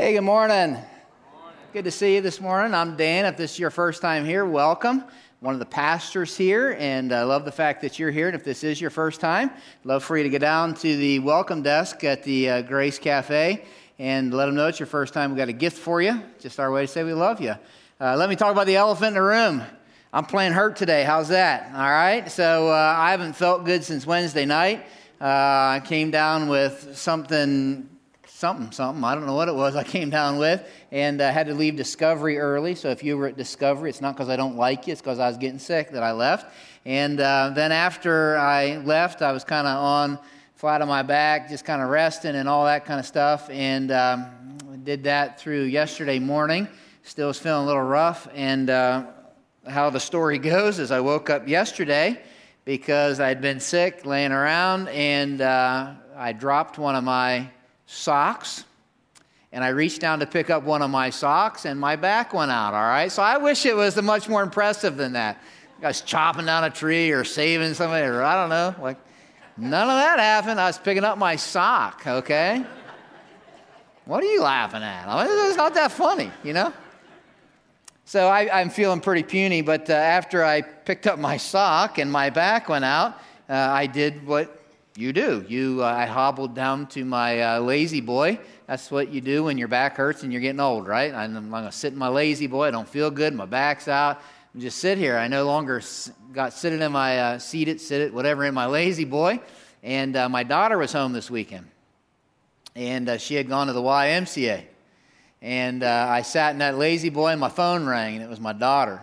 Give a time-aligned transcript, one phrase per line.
[0.00, 0.78] Hey, good morning.
[1.72, 2.72] Good to see you this morning.
[2.72, 3.24] I'm Dan.
[3.24, 5.02] If this is your first time here, welcome.
[5.40, 8.28] One of the pastors here, and I love the fact that you're here.
[8.28, 9.50] And if this is your first time,
[9.82, 13.64] love for you to go down to the welcome desk at the uh, Grace Cafe
[13.98, 15.30] and let them know it's your first time.
[15.30, 16.22] We've got a gift for you.
[16.38, 17.56] Just our way to say we love you.
[18.00, 19.64] Uh, let me talk about the elephant in the room.
[20.12, 21.02] I'm playing hurt today.
[21.02, 21.72] How's that?
[21.74, 22.30] All right.
[22.30, 24.86] So uh, I haven't felt good since Wednesday night.
[25.20, 27.88] Uh, I came down with something
[28.38, 29.02] something, something.
[29.02, 31.74] I don't know what it was I came down with, and uh, had to leave
[31.74, 32.76] Discovery early.
[32.76, 35.18] So if you were at Discovery, it's not because I don't like you, it's because
[35.18, 36.54] I was getting sick that I left.
[36.84, 40.18] And uh, then after I left, I was kind of on
[40.54, 43.50] flat on my back, just kind of resting and all that kind of stuff.
[43.50, 44.26] And um,
[44.84, 46.66] did that through yesterday morning.
[47.02, 48.28] Still was feeling a little rough.
[48.34, 49.06] And uh,
[49.66, 52.22] how the story goes is I woke up yesterday
[52.64, 57.50] because I'd been sick, laying around, and uh, I dropped one of my
[57.88, 58.64] socks.
[59.50, 62.50] And I reached down to pick up one of my socks, and my back went
[62.50, 63.10] out, all right?
[63.10, 65.42] So I wish it was much more impressive than that.
[65.82, 68.74] I was chopping down a tree or saving somebody, or I don't know.
[68.82, 68.98] Like,
[69.56, 70.60] none of that happened.
[70.60, 72.62] I was picking up my sock, okay?
[74.04, 75.08] What are you laughing at?
[75.08, 76.72] I mean, it's not that funny, you know?
[78.04, 82.10] So I, am feeling pretty puny, but uh, after I picked up my sock and
[82.12, 84.57] my back went out, uh, I did what
[84.98, 85.44] you do.
[85.46, 88.40] You, uh, I hobbled down to my uh, La-Z-Boy.
[88.66, 91.14] That's what you do when your back hurts and you're getting old, right?
[91.14, 92.66] I'm, I'm going to sit in my La-Z-Boy.
[92.66, 93.32] I don't feel good.
[93.32, 94.20] My back's out.
[94.52, 95.16] I'm just sit here.
[95.16, 95.80] I no longer
[96.32, 99.38] got sitting in my uh, seat it, sit it, whatever, in my La-Z-Boy.
[99.84, 101.68] And uh, my daughter was home this weekend.
[102.74, 104.64] And uh, she had gone to the YMCA.
[105.40, 108.52] And uh, I sat in that La-Z-Boy and my phone rang, and it was my
[108.52, 109.00] daughter.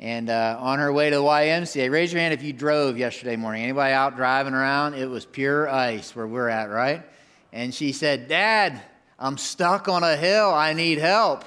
[0.00, 3.36] And uh, on her way to the YMCA, raise your hand if you drove yesterday
[3.36, 3.62] morning.
[3.62, 4.94] Anybody out driving around?
[4.94, 7.02] It was pure ice where we're at, right?
[7.52, 8.82] And she said, Dad,
[9.18, 10.52] I'm stuck on a hill.
[10.52, 11.44] I need help.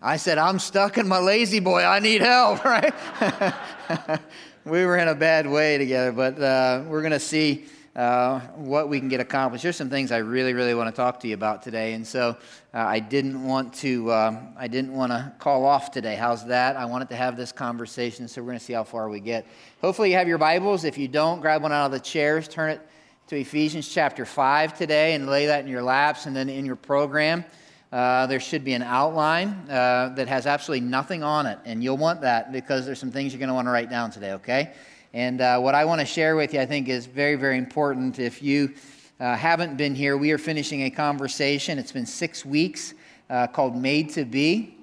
[0.00, 1.84] I said, I'm stuck in my La-Z-Boy.
[1.84, 2.94] I need help, right?
[4.64, 8.88] we were in a bad way together, but uh, we're going to see uh, what
[8.88, 9.62] we can get accomplished.
[9.62, 12.36] There's some things I really, really want to talk to you about today, and so
[12.72, 14.12] uh, I didn't want to.
[14.12, 16.14] Um, I didn't want to call off today.
[16.14, 16.76] How's that?
[16.76, 19.46] I wanted to have this conversation, so we're going to see how far we get.
[19.82, 20.84] Hopefully, you have your Bibles.
[20.84, 22.80] If you don't, grab one out of the chairs, turn it
[23.28, 26.76] to Ephesians chapter five today, and lay that in your laps, and then in your
[26.76, 27.44] program.
[27.92, 31.98] Uh, there should be an outline uh, that has absolutely nothing on it, and you'll
[31.98, 34.72] want that because there's some things you're going to want to write down today, okay?
[35.14, 38.18] And uh, what I want to share with you, I think, is very, very important.
[38.18, 38.72] If you
[39.20, 41.78] uh, haven't been here, we are finishing a conversation.
[41.78, 42.94] It's been six weeks
[43.28, 44.78] uh, called Made to Be.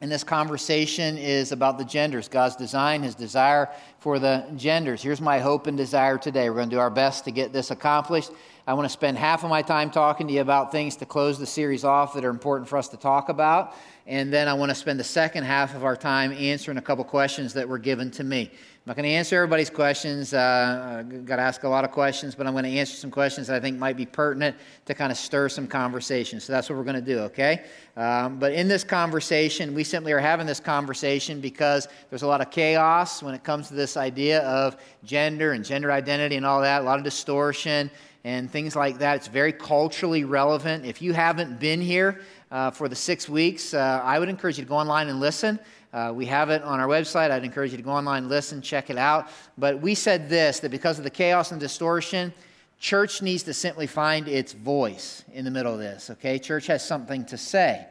[0.00, 5.00] And this conversation is about the genders, God's design, His desire for the genders.
[5.00, 6.50] Here's my hope and desire today.
[6.50, 8.30] We're going to do our best to get this accomplished.
[8.66, 11.38] I want to spend half of my time talking to you about things to close
[11.38, 13.74] the series off that are important for us to talk about.
[14.06, 17.04] And then I want to spend the second half of our time answering a couple
[17.04, 18.50] questions that were given to me.
[18.86, 20.32] I'm not going to answer everybody's questions.
[20.32, 23.48] Uh, got to ask a lot of questions, but I'm going to answer some questions
[23.48, 26.38] that I think might be pertinent to kind of stir some conversation.
[26.38, 27.64] So that's what we're going to do, okay?
[27.96, 32.40] Um, but in this conversation, we simply are having this conversation because there's a lot
[32.40, 36.60] of chaos when it comes to this idea of gender and gender identity and all
[36.60, 37.90] that, a lot of distortion
[38.22, 39.16] and things like that.
[39.16, 40.84] It's very culturally relevant.
[40.84, 42.20] If you haven't been here
[42.52, 45.58] uh, for the six weeks, uh, I would encourage you to go online and listen.
[45.92, 47.30] Uh, we have it on our website.
[47.30, 49.28] I'd encourage you to go online, listen, check it out.
[49.56, 52.32] But we said this that because of the chaos and distortion,
[52.78, 56.38] church needs to simply find its voice in the middle of this, okay?
[56.38, 57.86] Church has something to say.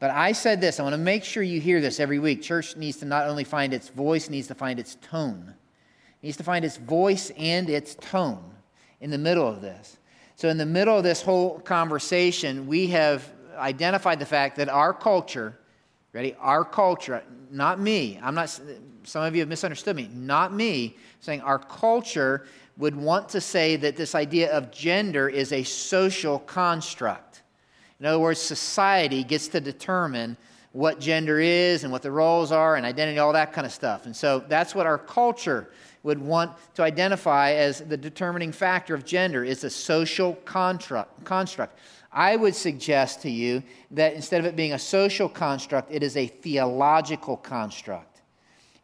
[0.00, 2.42] But I said this, I want to make sure you hear this every week.
[2.42, 5.54] Church needs to not only find its voice, needs to find its tone.
[6.22, 8.54] It needs to find its voice and its tone
[9.00, 9.98] in the middle of this.
[10.36, 14.92] So, in the middle of this whole conversation, we have identified the fact that our
[14.92, 15.56] culture
[16.14, 16.36] Ready?
[16.38, 18.20] Our culture, not me.
[18.22, 18.48] I'm not,
[19.02, 20.08] some of you have misunderstood me.
[20.14, 20.96] Not me.
[21.18, 26.38] saying our culture would want to say that this idea of gender is a social
[26.38, 27.42] construct.
[27.98, 30.36] In other words, society gets to determine
[30.70, 34.06] what gender is and what the roles are and identity, all that kind of stuff.
[34.06, 35.70] And so that's what our culture
[36.04, 41.78] would want to identify as the determining factor of gender is a social construct.
[42.14, 46.16] I would suggest to you that instead of it being a social construct, it is
[46.16, 48.22] a theological construct.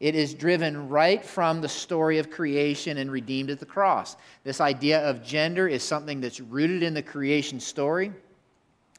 [0.01, 4.17] It is driven right from the story of creation and redeemed at the cross.
[4.43, 8.11] This idea of gender is something that's rooted in the creation story.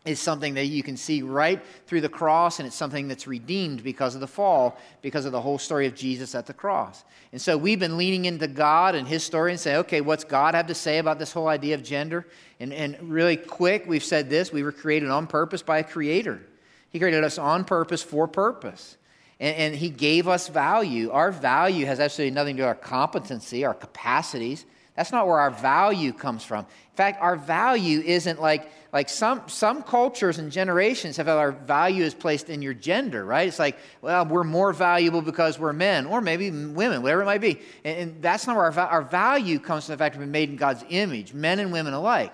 [0.03, 3.83] Is something that you can see right through the cross, and it's something that's redeemed
[3.83, 7.03] because of the fall, because of the whole story of Jesus at the cross.
[7.31, 10.55] And so we've been leaning into God and His story and say, okay, what's God
[10.55, 12.25] have to say about this whole idea of gender?
[12.59, 16.41] And, and really quick, we've said this we were created on purpose by a creator.
[16.89, 18.97] He created us on purpose for purpose.
[19.39, 21.11] And, and He gave us value.
[21.11, 24.65] Our value has absolutely nothing to do with our competency, our capacities.
[24.95, 26.59] That's not where our value comes from.
[26.59, 31.53] In fact, our value isn't like, like some, some cultures and generations have had our
[31.53, 33.47] value is placed in your gender, right?
[33.47, 37.39] It's like, well, we're more valuable because we're men, or maybe women, whatever it might
[37.39, 37.61] be.
[37.85, 40.49] And, and that's not where our, our value comes from the fact that we're made
[40.49, 42.33] in God's image, men and women alike.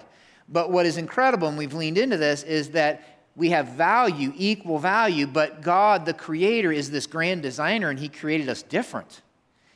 [0.50, 4.80] But what is incredible, and we've leaned into this, is that we have value, equal
[4.80, 9.22] value, but God, the Creator, is this grand designer, and He created us different.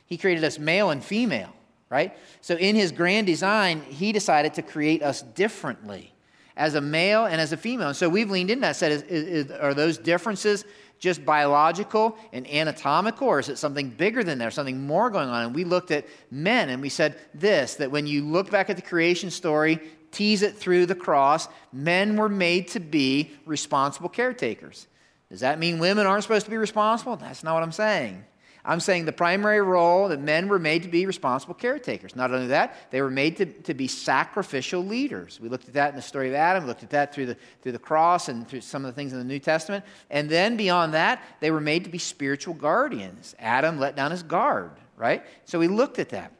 [0.04, 1.54] He created us male and female
[1.92, 2.16] right?
[2.40, 6.14] So, in his grand design, he decided to create us differently
[6.56, 7.88] as a male and as a female.
[7.88, 8.76] And so, we've leaned into that.
[8.76, 10.64] Said, is, is, are those differences
[10.98, 15.46] just biological and anatomical, or is it something bigger than that, something more going on?
[15.46, 18.76] And we looked at men and we said this that when you look back at
[18.76, 19.78] the creation story,
[20.12, 24.86] tease it through the cross, men were made to be responsible caretakers.
[25.28, 27.16] Does that mean women aren't supposed to be responsible?
[27.16, 28.24] That's not what I'm saying.
[28.64, 32.14] I'm saying the primary role that men were made to be responsible caretakers.
[32.14, 35.40] Not only that, they were made to, to be sacrificial leaders.
[35.40, 37.72] We looked at that in the story of Adam, looked at that through the, through
[37.72, 39.84] the cross and through some of the things in the New Testament.
[40.10, 43.34] And then beyond that, they were made to be spiritual guardians.
[43.40, 45.24] Adam let down his guard, right?
[45.44, 46.32] So we looked at that.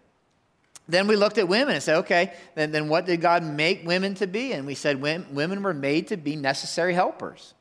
[0.89, 4.15] Then we looked at women and said, okay, then, then what did God make women
[4.17, 4.53] to be?
[4.53, 7.55] And we said women were made to be necessary helpers.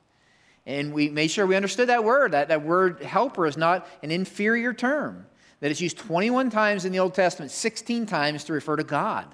[0.65, 2.33] And we made sure we understood that word.
[2.33, 5.25] That, that word helper is not an inferior term,
[5.59, 9.27] that it's used 21 times in the Old Testament, 16 times to refer to God.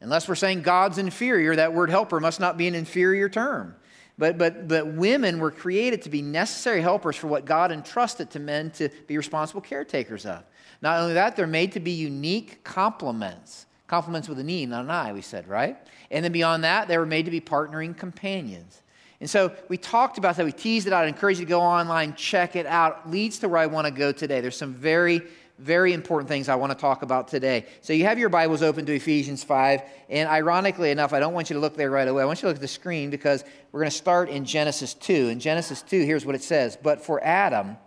[0.00, 3.74] Unless we're saying God's inferior, that word helper must not be an inferior term.
[4.18, 8.40] But, but, but women were created to be necessary helpers for what God entrusted to
[8.40, 10.42] men to be responsible caretakers of.
[10.80, 13.66] Not only that, they're made to be unique complements.
[13.86, 15.76] Complements with an E, not an I, we said, right?
[16.10, 18.82] And then beyond that, they were made to be partnering companions.
[19.20, 20.44] And so we talked about that.
[20.44, 21.04] We teased it out.
[21.04, 23.10] I encourage you to go online, check it out.
[23.10, 24.40] Leads to where I want to go today.
[24.40, 25.22] There's some very,
[25.58, 27.64] very important things I want to talk about today.
[27.80, 29.82] So you have your Bibles open to Ephesians 5.
[30.10, 32.22] And ironically enough, I don't want you to look there right away.
[32.22, 33.42] I want you to look at the screen because
[33.72, 35.28] we're going to start in Genesis 2.
[35.28, 37.78] In Genesis 2, here's what it says But for Adam,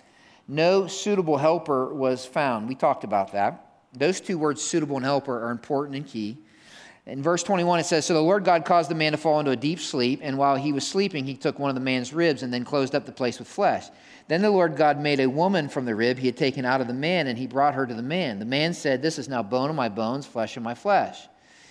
[0.48, 2.68] no suitable helper was found.
[2.68, 3.66] We talked about that.
[3.94, 6.40] Those two words, suitable and helper, are important and key.
[7.10, 9.52] In verse 21, it says So the Lord God caused the man to fall into
[9.52, 12.44] a deep sleep, and while he was sleeping, he took one of the man's ribs
[12.44, 13.88] and then closed up the place with flesh.
[14.28, 16.88] Then the Lord God made a woman from the rib he had taken out of
[16.88, 18.38] the man, and he brought her to the man.
[18.38, 21.28] The man said, This is now bone of my bones, flesh of my flesh.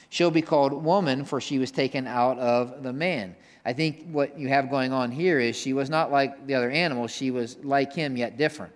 [0.09, 3.37] She'll be called woman, for she was taken out of the man.
[3.65, 6.71] I think what you have going on here is she was not like the other
[6.71, 8.75] animals, she was like him, yet different.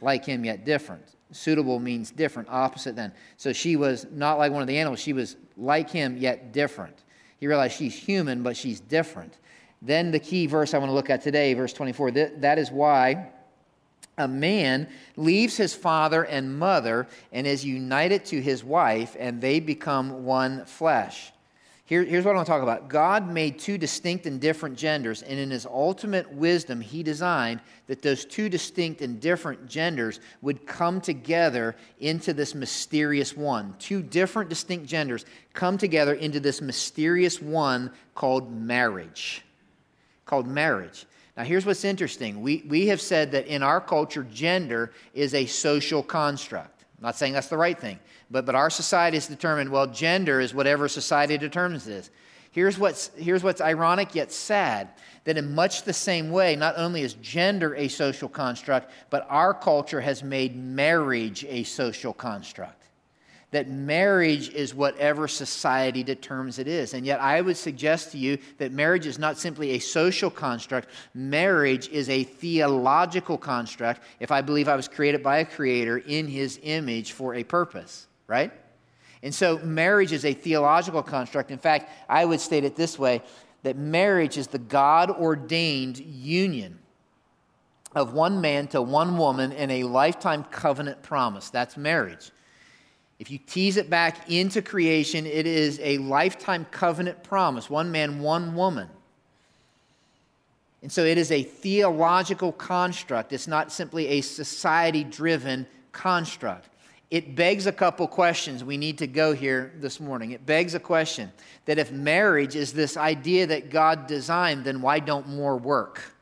[0.00, 1.15] Like him, yet different.
[1.32, 3.12] Suitable means different, opposite then.
[3.36, 6.96] So she was not like one of the animals, she was like him, yet different.
[7.38, 9.38] He realized she's human, but she's different.
[9.82, 12.70] Then the key verse I want to look at today, verse 24, that, that is
[12.70, 13.30] why
[14.18, 19.60] a man leaves his father and mother and is united to his wife, and they
[19.60, 21.32] become one flesh.
[21.86, 25.22] Here, here's what I want to talk about God made two distinct and different genders,
[25.22, 30.66] and in his ultimate wisdom, he designed that those two distinct and different genders would
[30.66, 33.72] come together into this mysterious one.
[33.78, 35.24] Two different distinct genders
[35.54, 39.44] come together into this mysterious one called marriage.
[40.24, 41.06] Called marriage.
[41.36, 42.42] Now, here's what's interesting.
[42.42, 46.75] We, we have said that in our culture, gender is a social construct.
[46.98, 47.98] I'm not saying that's the right thing.
[48.30, 52.10] But, but our society has determined, well, gender is whatever society determines it is.
[52.50, 54.88] Here's what's, here's what's ironic yet sad
[55.24, 59.52] that in much the same way, not only is gender a social construct, but our
[59.52, 62.75] culture has made marriage a social construct
[63.56, 66.92] that marriage is whatever society determines it is.
[66.92, 70.90] And yet, I would suggest to you that marriage is not simply a social construct,
[71.14, 76.28] marriage is a theological construct if I believe I was created by a creator in
[76.28, 78.52] his image for a purpose, right?
[79.22, 81.50] And so, marriage is a theological construct.
[81.50, 83.22] In fact, I would state it this way
[83.62, 86.78] that marriage is the God ordained union
[87.94, 91.48] of one man to one woman in a lifetime covenant promise.
[91.48, 92.32] That's marriage.
[93.18, 98.20] If you tease it back into creation, it is a lifetime covenant promise one man,
[98.20, 98.88] one woman.
[100.82, 103.32] And so it is a theological construct.
[103.32, 106.68] It's not simply a society driven construct.
[107.10, 110.32] it begs a couple questions we need to go here this morning.
[110.32, 111.30] It begs a question
[111.64, 116.12] that if marriage is this idea that God designed, then why don't more work?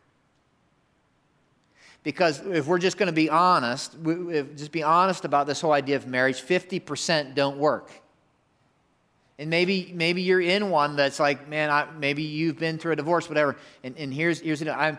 [2.04, 3.96] Because if we're just going to be honest,
[4.56, 7.90] just be honest about this whole idea of marriage, 50% don't work.
[9.38, 12.96] And maybe, maybe you're in one that's like, man, I, maybe you've been through a
[12.96, 13.56] divorce, whatever.
[13.82, 14.98] And, and here's, here's the, I'm,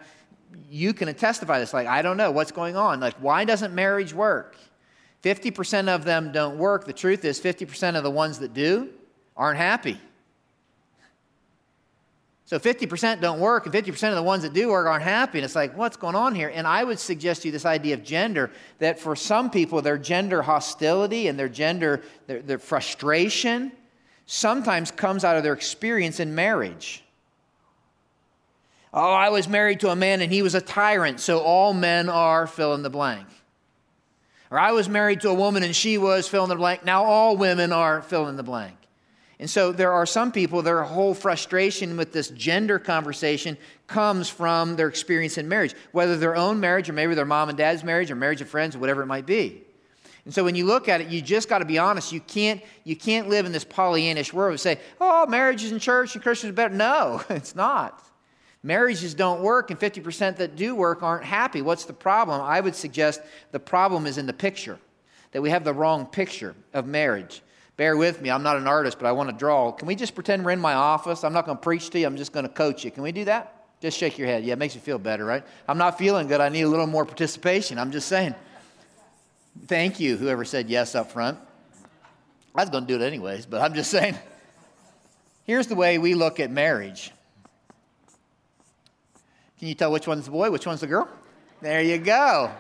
[0.70, 1.74] you can testify this.
[1.74, 3.00] Like, I don't know what's going on.
[3.00, 4.58] Like, why doesn't marriage work?
[5.24, 6.86] 50% of them don't work.
[6.86, 8.90] The truth is, 50% of the ones that do
[9.38, 10.02] aren't happy.
[12.46, 15.40] So 50% don't work, and 50% of the ones that do work aren't happy.
[15.40, 16.52] And it's like, what's going on here?
[16.54, 19.98] And I would suggest to you this idea of gender that for some people, their
[19.98, 23.72] gender hostility and their gender, their, their frustration,
[24.28, 27.04] sometimes comes out of their experience in marriage.
[28.94, 32.10] Oh, I was married to a man and he was a tyrant, so all men
[32.10, 33.28] are fill in the blank.
[34.52, 36.86] Or I was married to a woman and she was fill in the blank.
[36.86, 38.78] Now all women are fill in the blank.
[39.40, 44.76] And so there are some people, their whole frustration with this gender conversation comes from
[44.78, 48.10] their experience in marriage, whether their own marriage or maybe their mom and dad's marriage
[48.10, 49.62] or marriage of friends or whatever it might be.
[50.24, 52.12] And so when you look at it, you just got to be honest.
[52.12, 55.80] You can't, you can't live in this Pollyannish world and say, oh, marriage is in
[55.80, 56.74] church and Christians are better.
[56.74, 58.02] No, it's not.
[58.64, 61.62] Marriages don't work, and 50% that do work aren't happy.
[61.62, 62.42] What's the problem?
[62.42, 64.80] I would suggest the problem is in the picture,
[65.34, 67.44] that we have the wrong picture of marriage.
[67.78, 69.72] Bear with me, I'm not an artist, but I want to draw.
[69.72, 71.24] Can we just pretend we're in my office?
[71.24, 72.92] I'm not going to preach to you, I'm just going to coach you.
[72.92, 73.52] Can we do that?
[73.82, 74.46] Just shake your head.
[74.46, 75.44] Yeah, it makes you feel better, right?
[75.68, 76.40] I'm not feeling good.
[76.40, 77.78] I need a little more participation.
[77.78, 78.34] I'm just saying.
[79.68, 81.38] Thank you, whoever said yes up front.
[82.56, 84.18] I was going to do it anyways, but I'm just saying.
[85.44, 87.12] Here's the way we look at marriage.
[89.60, 91.08] Can you tell which one's the boy, which one's the girl?
[91.62, 92.52] There you go.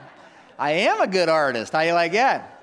[0.60, 1.74] I am a good artist.
[1.74, 2.55] How you like that?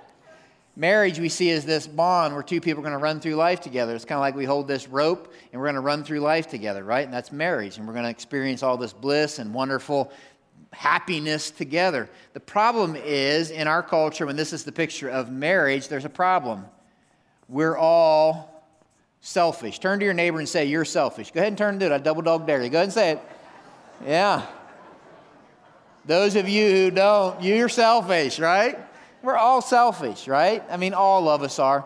[0.74, 3.60] Marriage we see as this bond where two people are going to run through life
[3.60, 3.94] together.
[3.94, 6.48] It's kind of like we hold this rope and we're going to run through life
[6.48, 7.04] together, right?
[7.04, 7.76] And that's marriage.
[7.76, 10.10] And we're going to experience all this bliss and wonderful
[10.72, 12.08] happiness together.
[12.32, 16.10] The problem is, in our culture, when this is the picture of marriage, there's a
[16.10, 16.64] problem.
[17.48, 18.64] We're all
[19.20, 19.78] selfish.
[19.78, 21.32] Turn to your neighbor and say, You're selfish.
[21.32, 21.92] Go ahead and turn do it.
[21.92, 22.70] I double dog dare you.
[22.70, 23.20] Go ahead and say it.
[24.06, 24.46] Yeah.
[26.06, 28.78] Those of you who don't, you're selfish, right?
[29.22, 30.62] We're all selfish, right?
[30.68, 31.84] I mean, all of us are.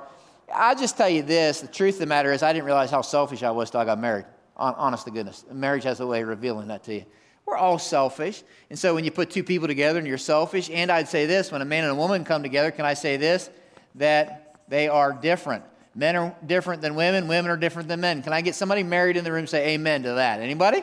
[0.53, 3.03] I just tell you this the truth of the matter is, I didn't realize how
[3.03, 4.25] selfish I was till I got married.
[4.57, 5.45] Honest to goodness.
[5.53, 7.05] Marriage has a way of revealing that to you.
[7.45, 8.43] We're all selfish.
[8.71, 11.53] And so when you put two people together and you're selfish, and I'd say this
[11.53, 13.51] when a man and a woman come together, can I say this?
[13.97, 15.63] That they are different.
[15.95, 18.23] Men are different than women, women are different than men.
[18.23, 20.41] Can I get somebody married in the room say amen to that?
[20.41, 20.83] Anybody?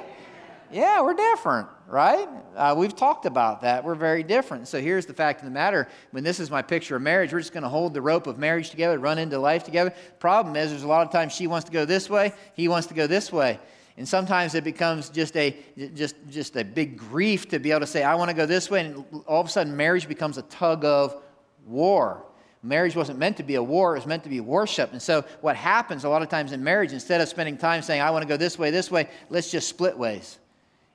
[0.74, 2.28] Yeah, we're different, right?
[2.56, 3.84] Uh, we've talked about that.
[3.84, 4.68] We're very different.
[4.68, 5.88] So here's the fact of the matter.
[6.10, 8.40] When this is my picture of marriage, we're just going to hold the rope of
[8.40, 9.94] marriage together, run into life together.
[10.20, 12.88] Problem is, there's a lot of times she wants to go this way, he wants
[12.88, 13.60] to go this way.
[13.98, 15.56] And sometimes it becomes just a,
[15.94, 18.72] just, just a big grief to be able to say, I want to go this
[18.72, 18.80] way.
[18.80, 21.22] And all of a sudden, marriage becomes a tug of
[21.68, 22.26] war.
[22.64, 24.94] Marriage wasn't meant to be a war, it was meant to be worship.
[24.94, 28.02] And so, what happens a lot of times in marriage, instead of spending time saying,
[28.02, 30.40] I want to go this way, this way, let's just split ways.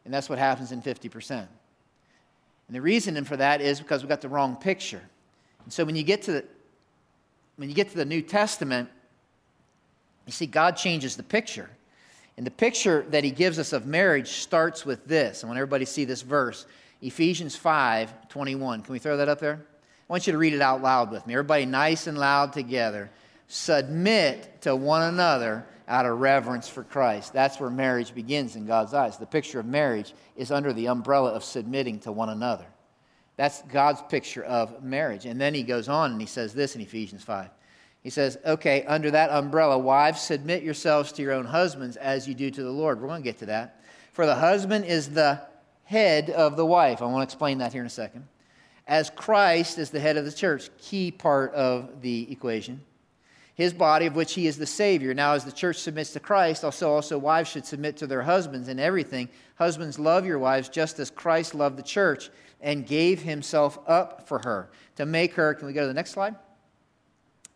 [0.08, 1.32] And that's what happens in 50%.
[1.32, 1.46] And
[2.70, 5.02] the reason for that is because we got the wrong picture.
[5.64, 6.44] And so, when you get to the,
[7.56, 8.88] when you get to the New Testament,
[10.24, 11.68] you see, God changes the picture.
[12.38, 15.44] And the picture that he gives us of marriage starts with this.
[15.44, 16.64] I want everybody to see this verse
[17.02, 18.80] Ephesians 5 21.
[18.80, 19.60] Can we throw that up there?
[19.60, 21.34] I want you to read it out loud with me.
[21.34, 23.10] Everybody, nice and loud together.
[23.48, 27.32] Submit to one another out of reverence for Christ.
[27.32, 29.16] That's where marriage begins in God's eyes.
[29.16, 32.66] The picture of marriage is under the umbrella of submitting to one another.
[33.36, 35.24] That's God's picture of marriage.
[35.24, 37.50] And then he goes on and he says this in Ephesians 5
[38.02, 42.34] he says, okay, under that umbrella, wives, submit yourselves to your own husbands as you
[42.34, 43.00] do to the Lord.
[43.00, 43.82] We're going to get to that.
[44.12, 45.42] For the husband is the
[45.84, 47.02] head of the wife.
[47.02, 48.26] I want to explain that here in a second.
[48.86, 52.80] As Christ is the head of the church, key part of the equation.
[53.58, 55.12] His body, of which he is the Savior.
[55.14, 58.68] Now, as the church submits to Christ, also, also wives should submit to their husbands
[58.68, 59.28] in everything.
[59.56, 64.38] Husbands, love your wives just as Christ loved the church and gave himself up for
[64.44, 65.54] her to make her.
[65.54, 66.36] Can we go to the next slide?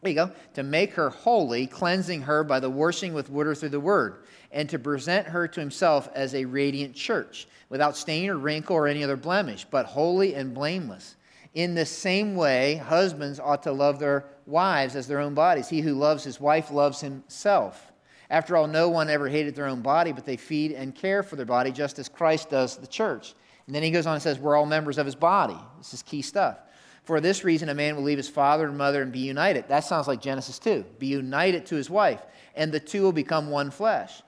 [0.00, 0.32] There you go.
[0.54, 4.68] To make her holy, cleansing her by the washing with water through the word, and
[4.71, 9.04] to present her to himself as a radiant church, without stain or wrinkle or any
[9.04, 11.14] other blemish, but holy and blameless.
[11.54, 15.68] In the same way, husbands ought to love their wives as their own bodies.
[15.68, 17.92] He who loves his wife loves himself.
[18.30, 21.37] After all, no one ever hated their own body, but they feed and care for
[21.37, 23.35] their body, just as Christ does the church.
[23.66, 25.59] And then he goes on and says, We're all members of his body.
[25.76, 26.59] This is key stuff.
[27.04, 29.68] For this reason, a man will leave his father and mother and be united.
[29.68, 30.85] That sounds like Genesis 2.
[30.99, 32.23] Be united to his wife,
[32.54, 34.23] and the two will become one flesh.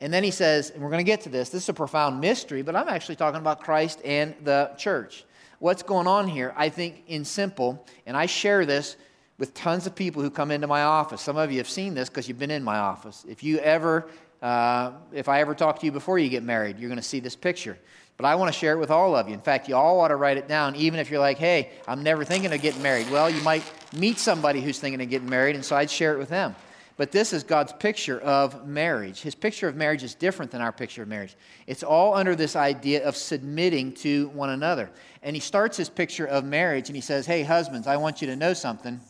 [0.00, 2.20] And then he says, and we're going to get to this, this is a profound
[2.20, 5.24] mystery, but I'm actually talking about Christ and the church.
[5.60, 8.96] What's going on here, I think, in simple, and I share this
[9.38, 11.20] with tons of people who come into my office.
[11.20, 13.24] Some of you have seen this because you've been in my office.
[13.28, 14.08] If you ever,
[14.40, 17.18] uh, if I ever talk to you before you get married, you're going to see
[17.18, 17.76] this picture.
[18.16, 19.34] But I want to share it with all of you.
[19.34, 22.04] In fact, you all ought to write it down, even if you're like, hey, I'm
[22.04, 23.10] never thinking of getting married.
[23.10, 23.64] Well, you might
[23.96, 26.54] meet somebody who's thinking of getting married, and so I'd share it with them.
[26.96, 29.20] But this is God's picture of marriage.
[29.20, 31.36] His picture of marriage is different than our picture of marriage.
[31.68, 34.90] It's all under this idea of submitting to one another.
[35.22, 38.28] And he starts his picture of marriage and he says, Hey, husbands, I want you
[38.28, 39.00] to know something.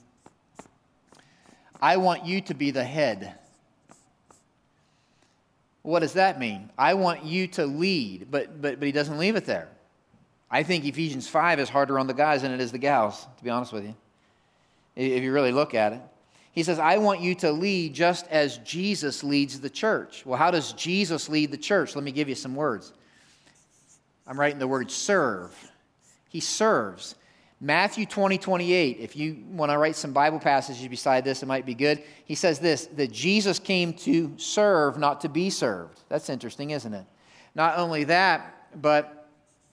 [1.81, 3.35] I want you to be the head.
[5.83, 6.71] What does that mean?
[6.77, 9.69] I want you to lead, but, but, but he doesn't leave it there.
[10.50, 13.45] I think Ephesians 5 is harder on the guys than it is the gals, to
[13.45, 13.95] be honest with you,
[14.97, 16.00] if you really look at it.
[16.53, 20.27] He says, I want you to lead just as Jesus leads the church.
[20.27, 21.95] Well, how does Jesus lead the church?
[21.95, 22.93] Let me give you some words.
[24.27, 25.55] I'm writing the word serve.
[26.28, 27.14] He serves.
[27.61, 31.66] Matthew 20, 28, if you want to write some Bible passages beside this, it might
[31.66, 32.02] be good.
[32.25, 36.00] He says this that Jesus came to serve, not to be served.
[36.08, 37.04] That's interesting, isn't it?
[37.54, 39.28] Not only that, but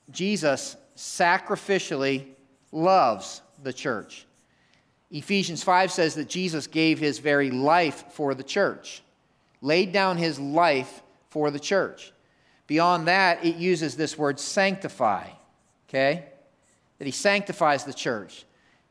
[0.09, 2.25] Jesus sacrificially
[2.71, 4.25] loves the church.
[5.11, 9.03] Ephesians 5 says that Jesus gave his very life for the church,
[9.61, 12.11] laid down his life for the church.
[12.67, 15.27] Beyond that, it uses this word sanctify,
[15.87, 16.25] okay?
[16.99, 18.45] That he sanctifies the church.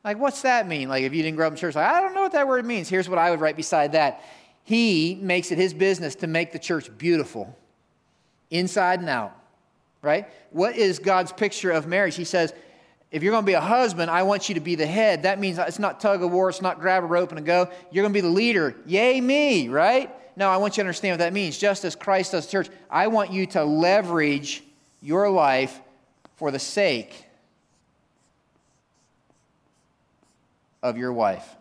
[0.05, 0.89] Like, what's that mean?
[0.89, 2.67] Like, if you didn't grow up in church, like, I don't know what that word
[2.67, 2.89] means.
[2.89, 4.23] Here's what I would write beside that.
[4.63, 7.57] He makes it his business to make the church beautiful,
[8.51, 9.35] inside and out,
[10.03, 10.29] right?
[10.51, 12.17] What is God's picture of marriage?
[12.17, 12.53] He says,
[13.11, 15.23] if you're going to be a husband, I want you to be the head.
[15.23, 17.71] That means it's not tug of war, it's not grab a rope and go.
[17.91, 18.75] You're going to be the leader.
[18.87, 20.11] Yay, me, right?
[20.37, 21.57] No, I want you to understand what that means.
[21.57, 24.65] Just as Christ does the church, I want you to leverage
[25.01, 25.81] your life
[26.37, 27.24] for the sake
[30.85, 31.57] of your wife.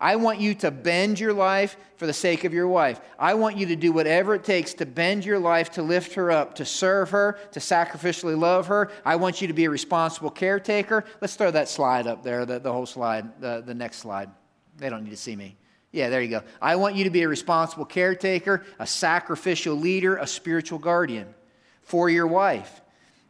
[0.00, 3.00] I want you to bend your life for the sake of your wife.
[3.18, 6.30] I want you to do whatever it takes to bend your life, to lift her
[6.30, 8.90] up, to serve her, to sacrificially love her.
[9.04, 11.04] I want you to be a responsible caretaker.
[11.20, 14.30] Let's throw that slide up there, the, the whole slide, the, the next slide.
[14.76, 15.56] They don't need to see me.
[15.92, 16.42] Yeah, there you go.
[16.60, 21.34] I want you to be a responsible caretaker, a sacrificial leader, a spiritual guardian
[21.80, 22.82] for your wife.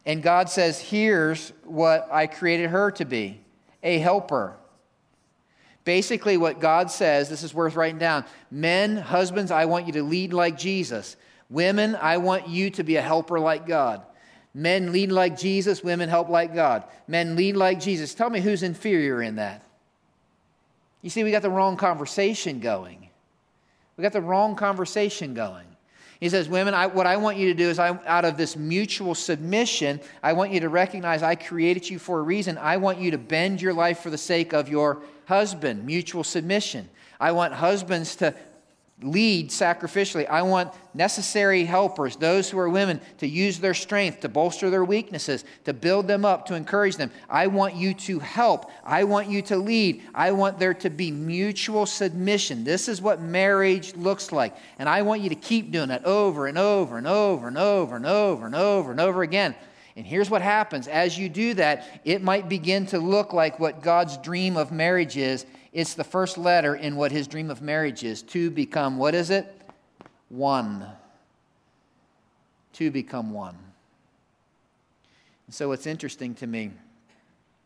[0.05, 3.39] And God says, Here's what I created her to be
[3.83, 4.57] a helper
[5.87, 10.03] Basically, what God says, this is worth writing down men, husbands, I want you to
[10.03, 11.15] lead like Jesus.
[11.49, 14.01] Women, I want you to be a helper like God.
[14.53, 16.83] Men lead like Jesus, women help like God.
[17.07, 18.13] Men lead like Jesus.
[18.13, 19.63] Tell me who's inferior in that.
[21.01, 23.07] You see, we got the wrong conversation going.
[23.95, 25.67] We got the wrong conversation going.
[26.19, 28.55] He says, Women, I, what I want you to do is, I, out of this
[28.55, 32.57] mutual submission, I want you to recognize I created you for a reason.
[32.57, 36.89] I want you to bend your life for the sake of your husband, mutual submission.
[37.19, 38.33] I want husbands to
[39.01, 40.27] lead sacrificially.
[40.27, 44.83] I want necessary helpers, those who are women, to use their strength, to bolster their
[44.83, 47.11] weaknesses, to build them up, to encourage them.
[47.29, 48.71] I want you to help.
[48.83, 50.01] I want you to lead.
[50.15, 52.63] I want there to be mutual submission.
[52.63, 54.55] This is what marriage looks like.
[54.79, 57.95] And I want you to keep doing that over and over and over and over
[57.95, 59.53] and over and over and over again.
[59.95, 63.81] And here's what happens as you do that, it might begin to look like what
[63.81, 65.45] God's dream of marriage is.
[65.77, 69.29] It's the first letter in what his dream of marriage is to become, what is
[69.29, 69.61] it?
[70.29, 70.87] One.
[72.73, 73.55] To become one.
[75.45, 76.71] And so, what's interesting to me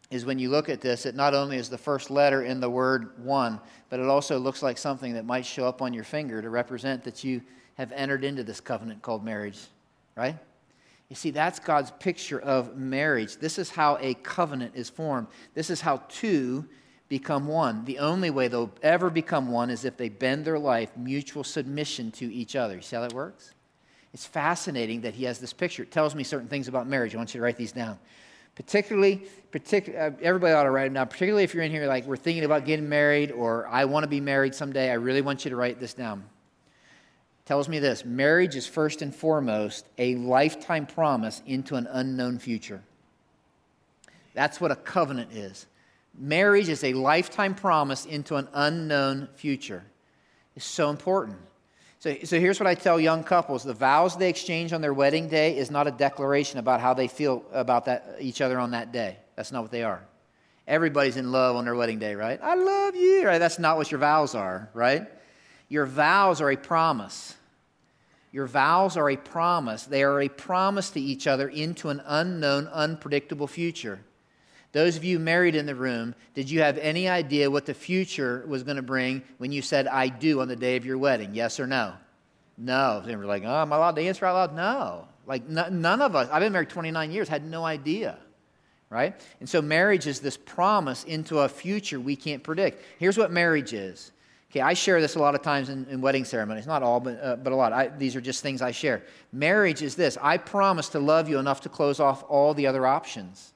[0.09, 2.69] is when you look at this, it not only is the first letter in the
[2.69, 6.41] word one, but it also looks like something that might show up on your finger
[6.41, 7.41] to represent that you
[7.75, 9.59] have entered into this covenant called marriage,
[10.17, 10.35] right?
[11.07, 13.37] You see, that's God's picture of marriage.
[13.37, 15.27] This is how a covenant is formed.
[15.53, 16.67] This is how two
[17.11, 17.83] become one.
[17.83, 22.09] The only way they'll ever become one is if they bend their life, mutual submission
[22.11, 22.75] to each other.
[22.75, 23.51] You see how that works?
[24.13, 25.83] It's fascinating that he has this picture.
[25.83, 27.13] It tells me certain things about marriage.
[27.13, 27.99] I want you to write these down.
[28.55, 31.07] Particularly, partic- uh, everybody ought to write them down.
[31.09, 34.09] Particularly if you're in here, like we're thinking about getting married, or I want to
[34.09, 34.89] be married someday.
[34.89, 36.23] I really want you to write this down
[37.43, 42.81] tells me this marriage is first and foremost a lifetime promise into an unknown future.
[44.33, 45.65] That's what a covenant is.
[46.17, 49.83] Marriage is a lifetime promise into an unknown future.
[50.55, 51.37] It's so important.
[51.99, 55.27] So, so here's what I tell young couples the vows they exchange on their wedding
[55.27, 58.91] day is not a declaration about how they feel about that, each other on that
[58.91, 59.17] day.
[59.35, 60.03] That's not what they are.
[60.67, 62.39] Everybody's in love on their wedding day, right?
[62.41, 63.39] I love you, right?
[63.39, 65.07] That's not what your vows are, right?
[65.69, 67.35] Your vows are a promise.
[68.31, 69.83] Your vows are a promise.
[69.83, 73.99] They are a promise to each other into an unknown, unpredictable future.
[74.73, 78.45] Those of you married in the room, did you have any idea what the future
[78.47, 81.35] was going to bring when you said, I do on the day of your wedding?
[81.35, 81.93] Yes or no?
[82.57, 83.01] No.
[83.05, 84.55] They were like, oh, am I allowed to answer out loud?
[84.55, 85.07] No.
[85.27, 88.17] Like, n- none of us, I've been married 29 years, had no idea,
[88.89, 89.13] right?
[89.39, 92.83] And so marriage is this promise into a future we can't predict.
[92.97, 94.11] Here's what marriage is.
[94.51, 96.67] Okay, I share this a lot of times in, in wedding ceremonies.
[96.67, 97.71] Not all, but, uh, but a lot.
[97.71, 99.03] I, these are just things I share.
[99.31, 102.85] Marriage is this I promise to love you enough to close off all the other
[102.85, 103.53] options.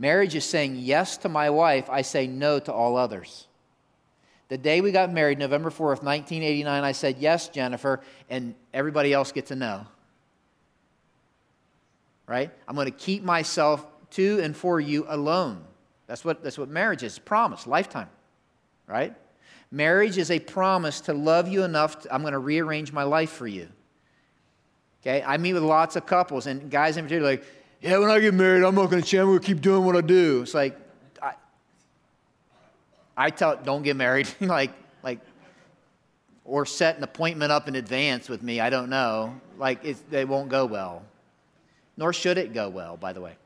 [0.00, 3.46] Marriage is saying yes to my wife, I say no to all others.
[4.48, 9.30] The day we got married, November 4th, 1989, I said yes, Jennifer, and everybody else
[9.30, 9.86] gets a no.
[12.26, 12.50] Right?
[12.66, 15.62] I'm going to keep myself to and for you alone.
[16.06, 18.08] That's what, that's what marriage is promise, lifetime.
[18.86, 19.14] Right?
[19.70, 23.32] Marriage is a promise to love you enough, to, I'm going to rearrange my life
[23.32, 23.68] for you.
[25.02, 25.22] Okay?
[25.22, 27.44] I meet with lots of couples, and guys in particular, like,
[27.80, 29.20] yeah, when I get married, I'm not going to change.
[29.20, 30.42] I'm going to keep doing what I do.
[30.42, 30.78] It's like,
[31.22, 31.32] I,
[33.16, 34.28] I tell, don't get married.
[34.40, 35.20] like, like,
[36.44, 38.60] or set an appointment up in advance with me.
[38.60, 39.40] I don't know.
[39.56, 41.02] Like, it won't go well.
[41.96, 43.36] Nor should it go well, by the way.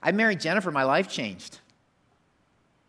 [0.00, 0.70] I married Jennifer.
[0.70, 1.58] My life changed.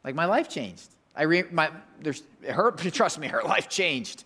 [0.03, 0.89] Like, my life changed.
[1.15, 4.25] I re, my, there's, her, trust me, her life changed.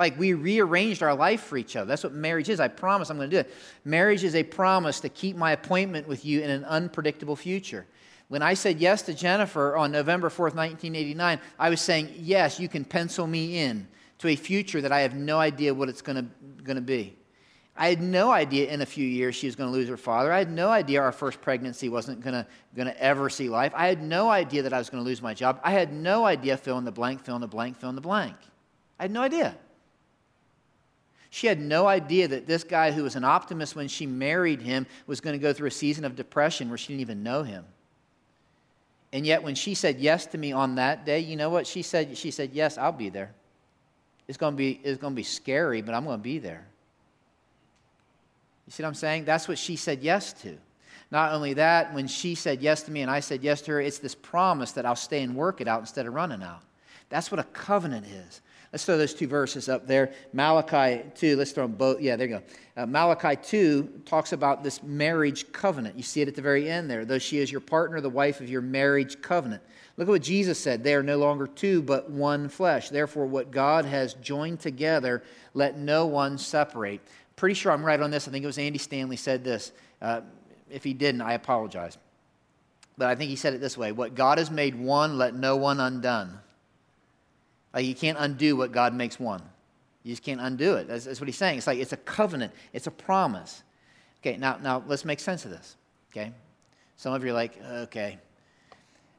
[0.00, 1.86] Like we rearranged our life for each other.
[1.86, 2.58] That's what marriage is.
[2.58, 3.54] I promise I'm going to do it.
[3.84, 7.86] Marriage is a promise to keep my appointment with you in an unpredictable future.
[8.28, 12.66] When I said yes to Jennifer on November 4th, 1989, I was saying, yes, you
[12.66, 13.86] can pencil me in
[14.20, 16.16] to a future that I have no idea what it's going
[16.64, 17.18] to, be.
[17.76, 20.32] I had no idea in a few years she was going to lose her father.
[20.32, 22.44] I had no idea our first pregnancy wasn't going
[22.76, 23.72] to, ever see life.
[23.76, 25.60] I had no idea that I was going to lose my job.
[25.62, 28.00] I had no idea fill in the blank, fill in the blank, fill in the
[28.00, 28.36] blank.
[28.98, 29.56] I had no idea.
[31.30, 34.86] She had no idea that this guy who was an optimist when she married him
[35.06, 37.64] was going to go through a season of depression where she didn't even know him.
[39.12, 41.82] And yet, when she said yes to me on that day, you know what she
[41.82, 42.16] said?
[42.16, 43.32] She said, Yes, I'll be there.
[44.28, 46.66] It's going to be, it's going to be scary, but I'm going to be there.
[48.66, 49.24] You see what I'm saying?
[49.24, 50.56] That's what she said yes to.
[51.10, 53.80] Not only that, when she said yes to me and I said yes to her,
[53.80, 56.62] it's this promise that I'll stay and work it out instead of running out.
[57.08, 58.42] That's what a covenant is.
[58.72, 60.12] Let's throw those two verses up there.
[60.32, 62.00] Malachi 2, let's throw them both.
[62.00, 62.42] Yeah, there you go.
[62.76, 65.96] Uh, Malachi 2 talks about this marriage covenant.
[65.96, 67.04] You see it at the very end there.
[67.04, 69.62] Though she is your partner, the wife of your marriage covenant.
[69.96, 70.84] Look at what Jesus said.
[70.84, 72.90] They are no longer two, but one flesh.
[72.90, 77.00] Therefore, what God has joined together, let no one separate.
[77.34, 78.28] Pretty sure I'm right on this.
[78.28, 79.72] I think it was Andy Stanley said this.
[80.00, 80.20] Uh,
[80.70, 81.98] if he didn't, I apologize.
[82.96, 85.56] But I think he said it this way What God has made one, let no
[85.56, 86.38] one undone.
[87.72, 89.42] Like you can't undo what God makes one.
[90.02, 90.88] You just can't undo it.
[90.88, 91.58] That's, that's, what he's saying.
[91.58, 93.62] It's like it's a covenant, it's a promise.
[94.22, 95.76] Okay, now, now let's make sense of this.
[96.12, 96.32] Okay?
[96.96, 98.18] Some of you are like, okay.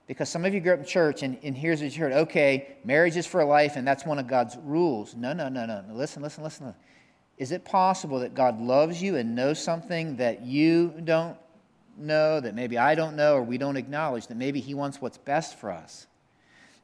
[0.08, 2.76] Because some of you grew up in church, and, and here's what you heard okay,
[2.84, 5.16] marriage is for life, and that's one of God's rules.
[5.16, 5.84] No, no, no, no.
[5.92, 6.68] Listen, listen, listen.
[6.68, 6.82] listen.
[7.38, 11.38] Is it possible that God loves you and knows something that you don't
[11.98, 15.18] know, that maybe I don't know, or we don't acknowledge, that maybe He wants what's
[15.18, 16.08] best for us?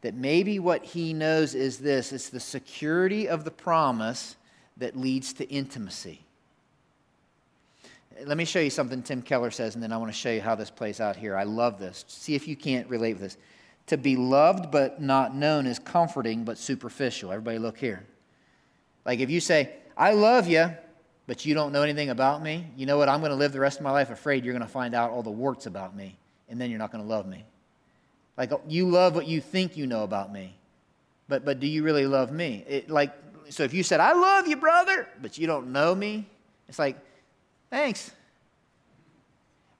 [0.08, 4.38] That maybe what he knows is this it's the security of the promise
[4.78, 6.22] that leads to intimacy.
[8.24, 10.40] Let me show you something Tim Keller says, and then I want to show you
[10.40, 11.36] how this plays out here.
[11.36, 12.06] I love this.
[12.08, 13.38] See if you can't relate with this.
[13.88, 17.34] To be loved but not known is comforting but superficial.
[17.34, 18.06] Everybody, look here.
[19.06, 20.70] Like if you say, I love you,
[21.26, 23.10] but you don't know anything about me, you know what?
[23.10, 25.12] I'm going to live the rest of my life afraid you're going to find out
[25.12, 26.18] all the warts about me,
[26.48, 27.44] and then you're not going to love me.
[28.38, 30.56] Like, you love what you think you know about me,
[31.28, 32.64] but, but do you really love me?
[32.68, 33.12] It, like,
[33.50, 36.30] so if you said, I love you, brother, but you don't know me,
[36.68, 36.98] it's like,
[37.70, 38.12] thanks.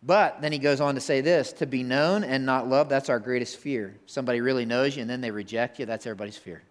[0.02, 3.10] But then he goes on to say this to be known and not loved, that's
[3.10, 3.96] our greatest fear.
[4.06, 6.64] Somebody really knows you and then they reject you, that's everybody's fear.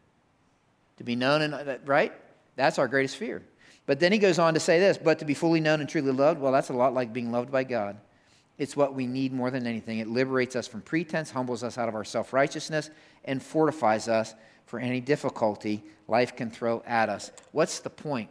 [0.99, 2.13] To be known and, right?
[2.57, 3.43] That's our greatest fear.
[3.85, 6.11] But then he goes on to say this, but to be fully known and truly
[6.11, 7.97] loved, well, that's a lot like being loved by God.
[8.59, 9.99] It's what we need more than anything.
[9.99, 12.91] It liberates us from pretense, humbles us out of our self righteousness,
[13.25, 14.35] and fortifies us
[14.67, 17.31] for any difficulty life can throw at us.
[17.53, 18.31] What's the point?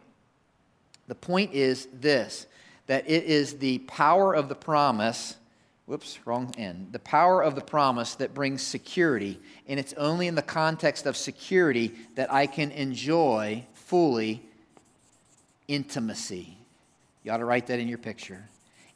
[1.08, 2.48] The point is this
[2.88, 5.36] that it is the power of the promise.
[5.86, 6.90] Whoops, wrong end.
[6.92, 9.40] The power of the promise that brings security.
[9.68, 14.44] And it's only in the context of security that I can enjoy fully
[15.68, 16.58] intimacy.
[17.24, 18.50] You ought to write that in your picture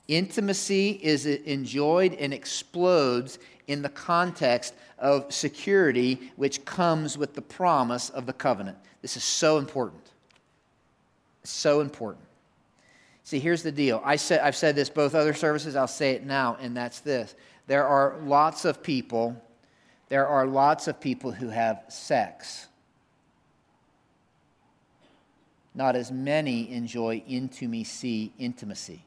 [0.10, 7.44] Intimacy is uh, enjoyed and explodes in the context of security, which comes with the
[7.44, 8.76] promise of the covenant.
[9.04, 10.02] This is so important.
[11.44, 12.26] So important.
[13.24, 14.02] See, here's the deal.
[14.04, 17.36] I said, I've said this both other services, I'll say it now, and that's this.
[17.68, 19.40] There are lots of people,
[20.10, 22.66] there are lots of people who have sex.
[25.76, 29.04] Not as many enjoy intimacy, intimacy.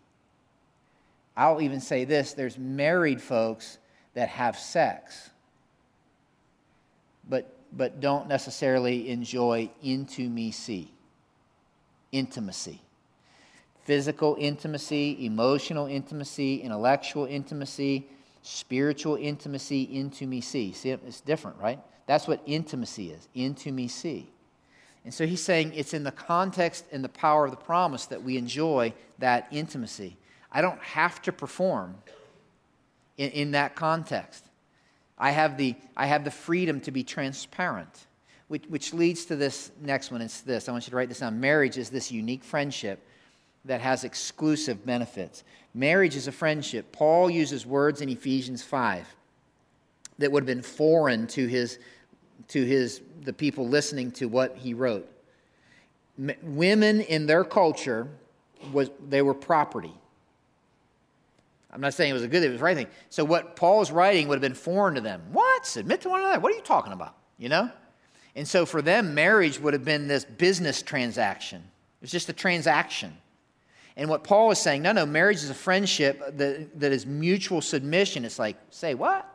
[1.36, 3.78] I'll even say this there's married folks
[4.14, 5.30] that have sex,
[7.28, 10.92] but, but don't necessarily enjoy intimacy.
[12.10, 12.80] Intimacy.
[13.84, 18.06] Physical intimacy, emotional intimacy, intellectual intimacy,
[18.42, 20.72] spiritual intimacy, intimacy.
[20.72, 21.80] See, it's different, right?
[22.06, 24.28] That's what intimacy is, intimacy.
[25.04, 28.22] And so he's saying it's in the context and the power of the promise that
[28.22, 30.16] we enjoy that intimacy.
[30.52, 31.96] I don't have to perform
[33.16, 34.44] in, in that context.
[35.18, 38.06] I have, the, I have the freedom to be transparent,
[38.48, 40.20] which, which leads to this next one.
[40.20, 40.68] It's this.
[40.68, 41.40] I want you to write this down.
[41.40, 43.04] Marriage is this unique friendship
[43.64, 45.44] that has exclusive benefits.
[45.74, 46.92] Marriage is a friendship.
[46.92, 49.06] Paul uses words in Ephesians 5
[50.18, 51.78] that would have been foreign to his
[52.48, 55.08] to his the people listening to what he wrote.
[56.18, 58.08] M- women in their culture
[58.72, 59.94] was they were property.
[61.72, 62.88] I'm not saying it was a good, thing, it was the right thing.
[63.08, 65.22] So what Paul's writing would have been foreign to them.
[65.32, 65.64] What?
[65.66, 66.38] Submit to one another.
[66.40, 67.16] What are you talking about?
[67.38, 67.70] You know?
[68.34, 71.58] And so for them, marriage would have been this business transaction.
[71.58, 73.16] It was just a transaction.
[73.96, 77.60] And what Paul is saying, no, no, marriage is a friendship that, that is mutual
[77.60, 78.24] submission.
[78.24, 79.28] It's like, say what?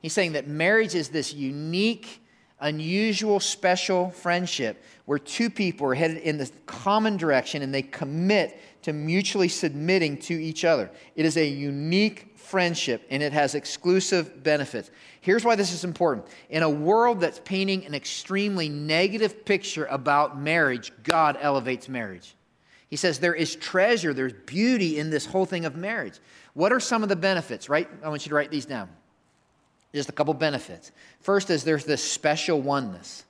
[0.00, 2.22] He's saying that marriage is this unique,
[2.60, 8.60] unusual, special friendship where two people are headed in the common direction and they commit
[8.82, 10.90] to mutually submitting to each other.
[11.16, 14.90] It is a unique friendship and it has exclusive benefits.
[15.20, 16.26] Here's why this is important.
[16.48, 22.34] In a world that's painting an extremely negative picture about marriage, God elevates marriage.
[22.88, 26.18] He says there is treasure, there's beauty in this whole thing of marriage.
[26.54, 27.88] What are some of the benefits, right?
[28.02, 28.88] I want you to write these down.
[29.94, 30.92] Just a couple benefits.
[31.20, 33.24] First is there's this special oneness.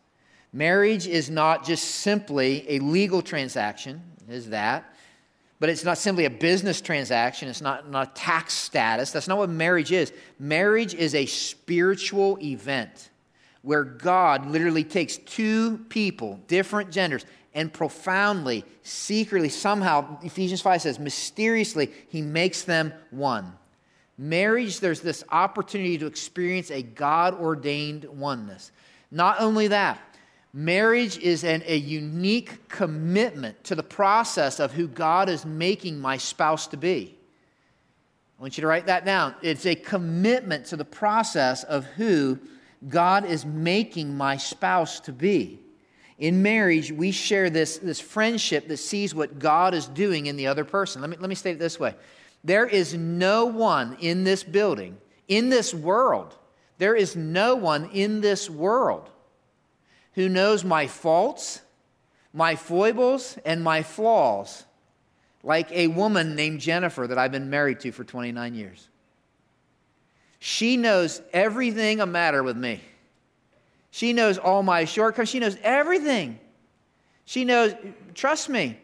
[0.53, 4.95] Marriage is not just simply a legal transaction, is that,
[5.61, 7.49] but it's not simply a business transaction.
[7.49, 9.11] It's not, not tax status.
[9.11, 10.13] That's not what marriage is.
[10.39, 13.11] Marriage is a spiritual event
[13.63, 20.99] where God literally takes two people, different genders, and profoundly, secretly, somehow, Ephesians 5 says,
[20.99, 23.53] mysteriously, he makes them one.
[24.17, 28.71] Marriage, there's this opportunity to experience a God ordained oneness.
[29.11, 29.99] Not only that,
[30.53, 36.17] marriage is an, a unique commitment to the process of who God is making my
[36.17, 37.17] spouse to be.
[38.39, 39.35] I want you to write that down.
[39.43, 42.39] It's a commitment to the process of who
[42.89, 45.61] God is making my spouse to be.
[46.19, 50.47] In marriage, we share this, this friendship that sees what God is doing in the
[50.47, 51.01] other person.
[51.01, 51.95] Let me, let me state it this way
[52.45, 56.37] there is no one in this building, in this world,
[56.79, 59.11] there is no one in this world
[60.19, 61.61] who knows my faults,
[62.33, 64.65] my foibles, and my flaws
[65.45, 68.89] like a woman named Jennifer that I've been married to for 29 years.
[70.41, 72.81] She knows everything a matter with me.
[73.93, 75.29] She knows all my shortcomings.
[75.29, 76.41] She knows everything.
[77.25, 77.75] She knows,
[78.15, 78.77] trust me,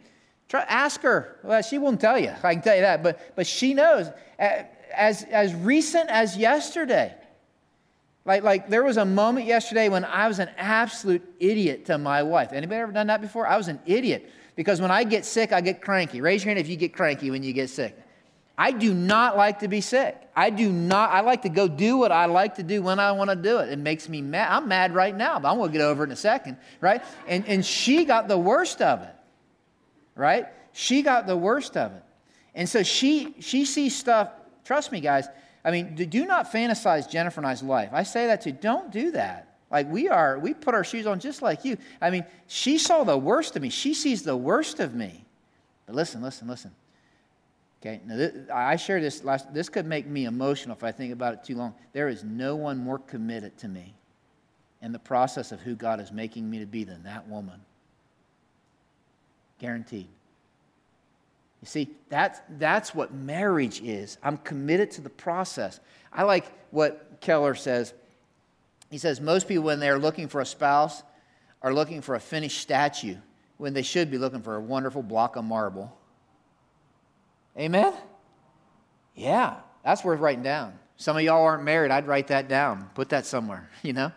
[0.48, 1.40] Try, ask her.
[1.42, 2.32] Well, she won't tell you.
[2.44, 3.02] I can tell you that.
[3.02, 4.06] But, but she knows.
[4.38, 7.12] As, as recent as yesterday,
[8.24, 12.22] like, like there was a moment yesterday when I was an absolute idiot to my
[12.22, 12.52] wife.
[12.52, 13.46] Anybody ever done that before?
[13.46, 16.20] I was an idiot because when I get sick, I get cranky.
[16.20, 17.98] Raise your hand if you get cranky when you get sick.
[18.56, 20.16] I do not like to be sick.
[20.36, 23.10] I do not, I like to go do what I like to do when I
[23.12, 23.68] want to do it.
[23.68, 24.52] It makes me mad.
[24.52, 27.02] I'm mad right now, but I'm going to get over it in a second, right?
[27.26, 29.14] And, and she got the worst of it
[30.14, 30.46] right?
[30.72, 32.02] She got the worst of it.
[32.54, 34.30] And so she, she sees stuff,
[34.64, 35.26] trust me, guys.
[35.64, 37.90] I mean, do not fantasize Jennifer and I's life.
[37.92, 38.58] I say that to you.
[38.60, 39.56] don't do that.
[39.70, 41.78] Like we are, we put our shoes on just like you.
[42.00, 43.70] I mean, she saw the worst of me.
[43.70, 45.24] She sees the worst of me.
[45.86, 46.70] But listen, listen, listen.
[47.80, 51.12] Okay, now this, I share this last, this could make me emotional if I think
[51.12, 51.74] about it too long.
[51.92, 53.94] There is no one more committed to me
[54.80, 57.60] in the process of who God is making me to be than that woman.
[59.58, 60.08] Guaranteed.
[61.64, 64.18] You see, that's, that's what marriage is.
[64.22, 65.80] I'm committed to the process.
[66.12, 67.94] I like what Keller says.
[68.90, 71.02] He says most people, when they're looking for a spouse,
[71.62, 73.16] are looking for a finished statue
[73.56, 75.90] when they should be looking for a wonderful block of marble.
[77.58, 77.94] Amen?
[79.14, 80.78] Yeah, that's worth writing down.
[80.98, 81.90] Some of y'all aren't married.
[81.90, 82.90] I'd write that down.
[82.92, 84.12] Put that somewhere, you know?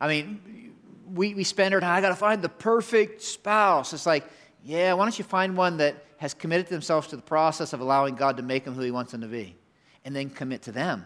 [0.00, 0.74] I mean,
[1.12, 3.92] we, we spend our time, I got to find the perfect spouse.
[3.92, 4.24] It's like,
[4.62, 8.14] yeah, why don't you find one that has committed themselves to the process of allowing
[8.14, 9.56] God to make them who He wants them to be,
[10.04, 11.04] and then commit to them.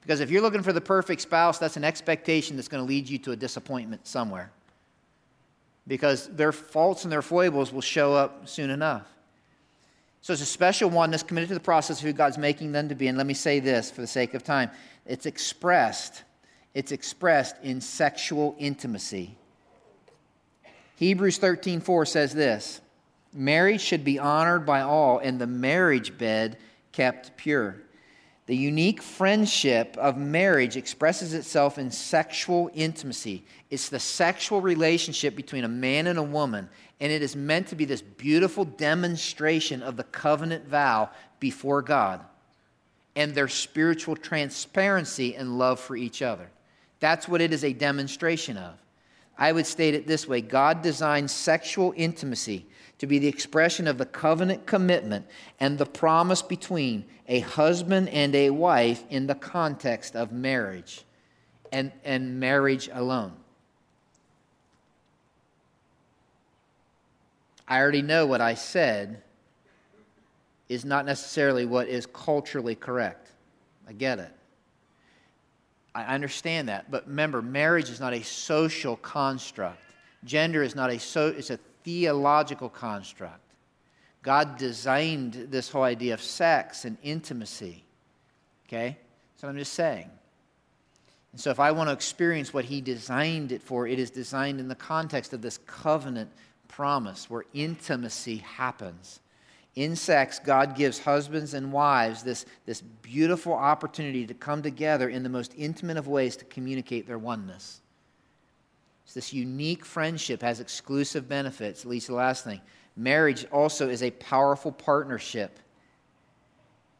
[0.00, 3.08] Because if you're looking for the perfect spouse, that's an expectation that's going to lead
[3.08, 4.50] you to a disappointment somewhere.
[5.86, 9.06] Because their faults and their foibles will show up soon enough.
[10.20, 12.88] So it's a special one that's committed to the process of who God's making them
[12.88, 13.08] to be.
[13.08, 14.70] And let me say this for the sake of time
[15.06, 16.22] it's expressed.
[16.74, 19.36] It's expressed in sexual intimacy.
[20.96, 22.80] Hebrews 13:4 says this
[23.38, 26.58] Marriage should be honored by all, and the marriage bed
[26.90, 27.76] kept pure.
[28.46, 33.44] The unique friendship of marriage expresses itself in sexual intimacy.
[33.70, 37.76] It's the sexual relationship between a man and a woman, and it is meant to
[37.76, 42.20] be this beautiful demonstration of the covenant vow before God
[43.14, 46.50] and their spiritual transparency and love for each other.
[46.98, 48.74] That's what it is a demonstration of.
[49.38, 52.66] I would state it this way God designed sexual intimacy
[52.98, 55.26] to be the expression of the covenant commitment
[55.60, 61.04] and the promise between a husband and a wife in the context of marriage
[61.70, 63.32] and, and marriage alone.
[67.68, 69.22] I already know what I said
[70.68, 73.30] is not necessarily what is culturally correct.
[73.86, 74.32] I get it.
[75.94, 76.90] I understand that.
[76.90, 79.80] But remember, marriage is not a social construct.
[80.24, 83.40] Gender is not a so it's a theological construct.
[84.22, 87.84] God designed this whole idea of sex and intimacy.
[88.66, 88.96] Okay?
[89.36, 90.10] So I'm just saying.
[91.32, 94.60] And so if I want to experience what he designed it for, it is designed
[94.60, 96.30] in the context of this covenant
[96.68, 99.20] promise where intimacy happens.
[99.74, 105.22] In sex, God gives husbands and wives this, this beautiful opportunity to come together in
[105.22, 107.80] the most intimate of ways to communicate their oneness.
[109.14, 111.84] This unique friendship has exclusive benefits.
[111.84, 112.60] At least the last thing.
[112.96, 115.58] Marriage also is a powerful partnership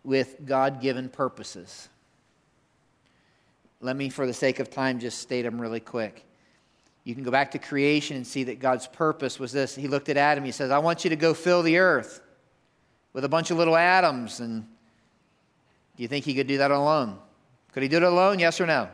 [0.05, 1.89] with God given purposes.
[3.81, 6.25] Let me, for the sake of time, just state them really quick.
[7.05, 9.75] You can go back to creation and see that God's purpose was this.
[9.75, 12.21] He looked at Adam, he says, I want you to go fill the earth
[13.13, 14.41] with a bunch of little atoms.
[14.41, 14.63] And
[15.97, 17.19] do you think he could do that alone?
[17.73, 18.39] Could he do it alone?
[18.39, 18.89] Yes or no?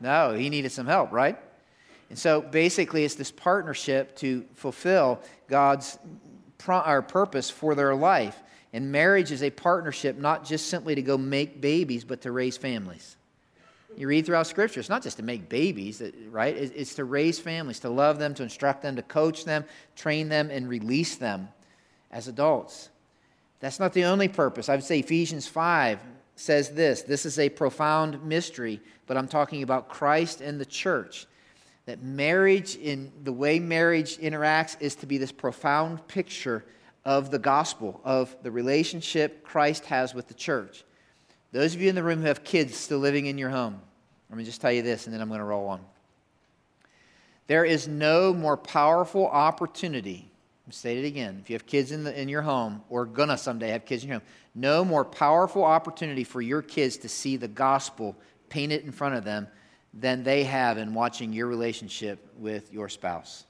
[0.00, 1.38] No, he needed some help, right?
[2.08, 5.98] And so basically, it's this partnership to fulfill God's
[6.58, 8.42] pro- purpose for their life.
[8.72, 12.56] And marriage is a partnership not just simply to go make babies, but to raise
[12.56, 13.16] families.
[13.96, 16.54] You read throughout Scripture, it's not just to make babies, right?
[16.54, 19.64] It's to raise families, to love them, to instruct them, to coach them,
[19.94, 21.48] train them, and release them
[22.10, 22.90] as adults.
[23.60, 24.68] That's not the only purpose.
[24.68, 26.00] I would say Ephesians 5
[26.34, 31.26] says this this is a profound mystery, but I'm talking about Christ and the church
[31.86, 36.64] that marriage, in the way marriage interacts, is to be this profound picture
[37.04, 40.84] of the gospel, of the relationship Christ has with the church.
[41.52, 43.80] Those of you in the room who have kids still living in your home,
[44.28, 45.80] let me just tell you this and then I'm going to roll on.
[47.46, 50.28] There is no more powerful opportunity.
[50.70, 51.38] State it again.
[51.40, 54.08] If you have kids in, the, in your home or gonna someday have kids in
[54.08, 58.16] your home, no more powerful opportunity for your kids to see the gospel
[58.48, 59.46] painted in front of them
[59.98, 63.44] than they have in watching your relationship with your spouse.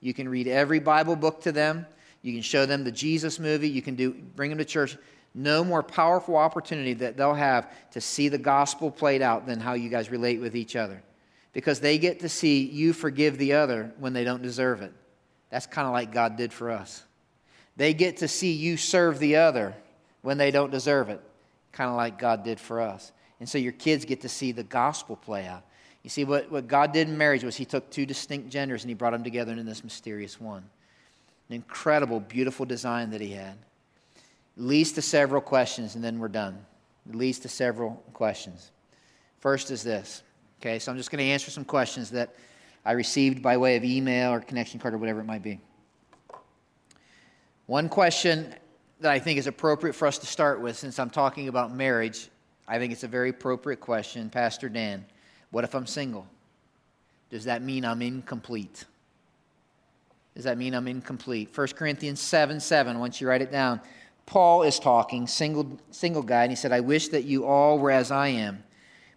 [0.00, 1.86] You can read every Bible book to them.
[2.22, 3.68] You can show them the Jesus movie.
[3.68, 4.96] You can do, bring them to church.
[5.34, 9.74] No more powerful opportunity that they'll have to see the gospel played out than how
[9.74, 11.02] you guys relate with each other.
[11.52, 14.92] Because they get to see you forgive the other when they don't deserve it.
[15.50, 17.04] That's kind of like God did for us.
[17.76, 19.74] They get to see you serve the other
[20.22, 21.20] when they don't deserve it,
[21.72, 23.12] kind of like God did for us.
[23.40, 25.62] And so your kids get to see the gospel play out.
[26.02, 28.88] You see, what, what God did in marriage was He took two distinct genders and
[28.88, 30.62] He brought them together in this mysterious one.
[31.48, 33.56] An incredible, beautiful design that He had.
[34.56, 36.64] It leads to several questions, and then we're done.
[37.08, 38.70] It leads to several questions.
[39.40, 40.22] First is this.
[40.60, 42.34] Okay, so I'm just going to answer some questions that
[42.84, 45.60] I received by way of email or connection card or whatever it might be.
[47.66, 48.54] One question
[49.00, 52.28] that I think is appropriate for us to start with, since I'm talking about marriage,
[52.68, 54.30] I think it's a very appropriate question.
[54.30, 55.04] Pastor Dan,
[55.50, 56.26] what if I'm single?
[57.30, 58.84] Does that mean I'm incomplete?
[60.34, 61.50] Does that mean I'm incomplete?
[61.56, 63.80] 1 Corinthians 7 7, once you write it down,
[64.26, 67.92] Paul is talking, single, single guy, and he said, I wish that you all were
[67.92, 68.62] as I am,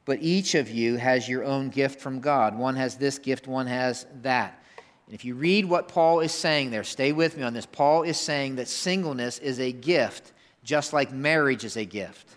[0.06, 2.58] but each of you has your own gift from God.
[2.58, 4.64] One has this gift, one has that.
[5.08, 7.66] And if you read what Paul is saying there, stay with me on this.
[7.66, 10.34] Paul is saying that singleness is a gift
[10.64, 12.36] just like marriage is a gift.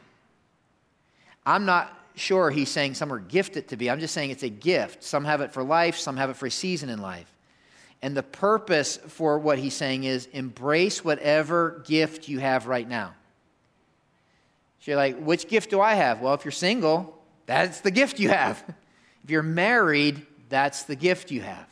[1.45, 3.91] I'm not sure he's saying some are gifted to be.
[3.91, 5.03] I'm just saying it's a gift.
[5.03, 7.33] Some have it for life, some have it for a season in life.
[8.03, 13.15] And the purpose for what he's saying is embrace whatever gift you have right now.
[14.81, 16.21] So you're like, which gift do I have?
[16.21, 17.17] Well, if you're single,
[17.47, 18.63] that's the gift you have.
[19.23, 21.69] If you're married, that's the gift you have.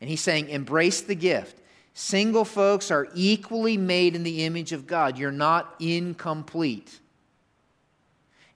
[0.00, 1.60] And he's saying, embrace the gift.
[1.94, 5.18] Single folks are equally made in the image of God.
[5.18, 6.98] You're not incomplete.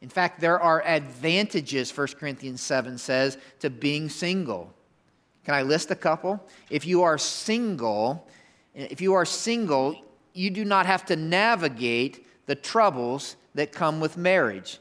[0.03, 4.75] In fact, there are advantages, 1 Corinthians 7 says, to being single.
[5.45, 6.45] Can I list a couple?
[6.69, 8.29] If you are single,
[8.75, 9.97] if you are single,
[10.35, 14.81] you do not have to navigate the troubles that come with marriage.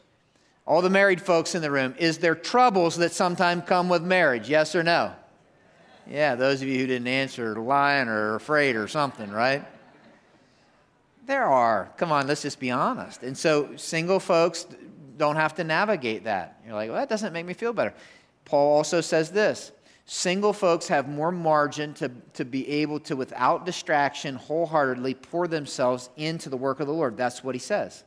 [0.65, 4.49] All the married folks in the room, is there troubles that sometimes come with marriage?
[4.49, 5.13] Yes or no?
[6.09, 9.63] Yeah, those of you who didn't answer, lying or afraid or something, right?
[11.27, 11.91] There are.
[11.97, 13.21] Come on, let's just be honest.
[13.21, 14.65] And so, single folks
[15.17, 16.61] don't have to navigate that.
[16.65, 17.93] You're like, well, that doesn't make me feel better.
[18.45, 19.71] Paul also says this
[20.05, 26.09] single folks have more margin to, to be able to, without distraction, wholeheartedly pour themselves
[26.17, 27.15] into the work of the Lord.
[27.15, 28.03] That's what he says.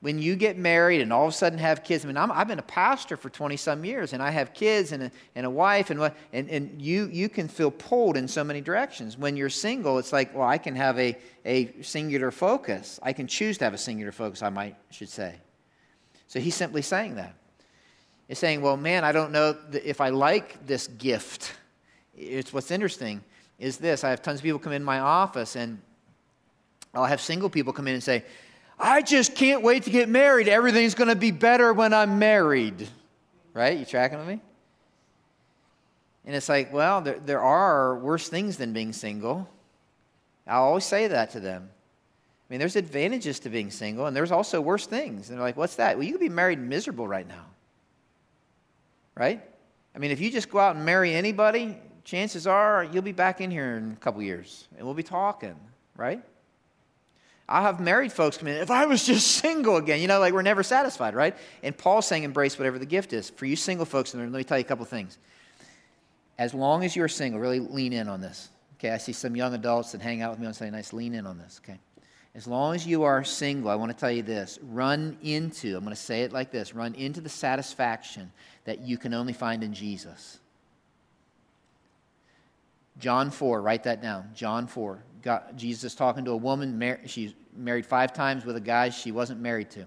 [0.00, 2.48] When you get married and all of a sudden have kids, I mean, i have
[2.48, 5.50] been a pastor for 20 some years and I have kids and a, and a
[5.50, 6.00] wife, and,
[6.32, 9.18] and, and you, you can feel pulled in so many directions.
[9.18, 12.98] When you're single, it's like, well, I can have a, a singular focus.
[13.02, 15.34] I can choose to have a singular focus, I might should say.
[16.30, 17.34] So he's simply saying that.
[18.28, 21.52] He's saying, well, man, I don't know if I like this gift.
[22.16, 23.24] It's what's interesting
[23.58, 24.04] is this.
[24.04, 25.80] I have tons of people come in my office, and
[26.94, 28.24] I'll have single people come in and say,
[28.78, 30.46] I just can't wait to get married.
[30.46, 32.86] Everything's going to be better when I'm married.
[33.52, 33.76] Right?
[33.76, 34.40] You tracking with me?
[36.26, 39.48] And it's like, well, there, there are worse things than being single.
[40.46, 41.70] I always say that to them.
[42.50, 45.30] I mean, there's advantages to being single, and there's also worse things.
[45.30, 45.96] And they're like, what's that?
[45.96, 47.46] Well, you could be married miserable right now
[49.20, 49.42] right?
[49.94, 53.42] I mean, if you just go out and marry anybody, chances are you'll be back
[53.42, 55.56] in here in a couple years and we'll be talking,
[55.94, 56.22] right?
[57.46, 60.32] I have married folks come in, if I was just single again, you know, like
[60.32, 61.36] we're never satisfied, right?
[61.62, 63.28] And Paul's saying embrace whatever the gift is.
[63.28, 65.18] For you single folks there, let me tell you a couple things.
[66.38, 68.48] As long as you're single, really lean in on this.
[68.78, 71.12] Okay, I see some young adults that hang out with me on Sunday nights, lean
[71.12, 71.78] in on this, okay?
[72.34, 75.84] As long as you are single, I want to tell you this run into, I'm
[75.84, 78.30] going to say it like this run into the satisfaction
[78.64, 80.38] that you can only find in Jesus.
[82.98, 84.30] John 4, write that down.
[84.34, 85.02] John 4.
[85.22, 89.10] God, Jesus talking to a woman, mar- she's married five times with a guy she
[89.10, 89.86] wasn't married to.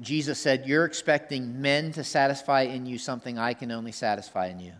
[0.00, 4.58] Jesus said, You're expecting men to satisfy in you something I can only satisfy in
[4.58, 4.72] you.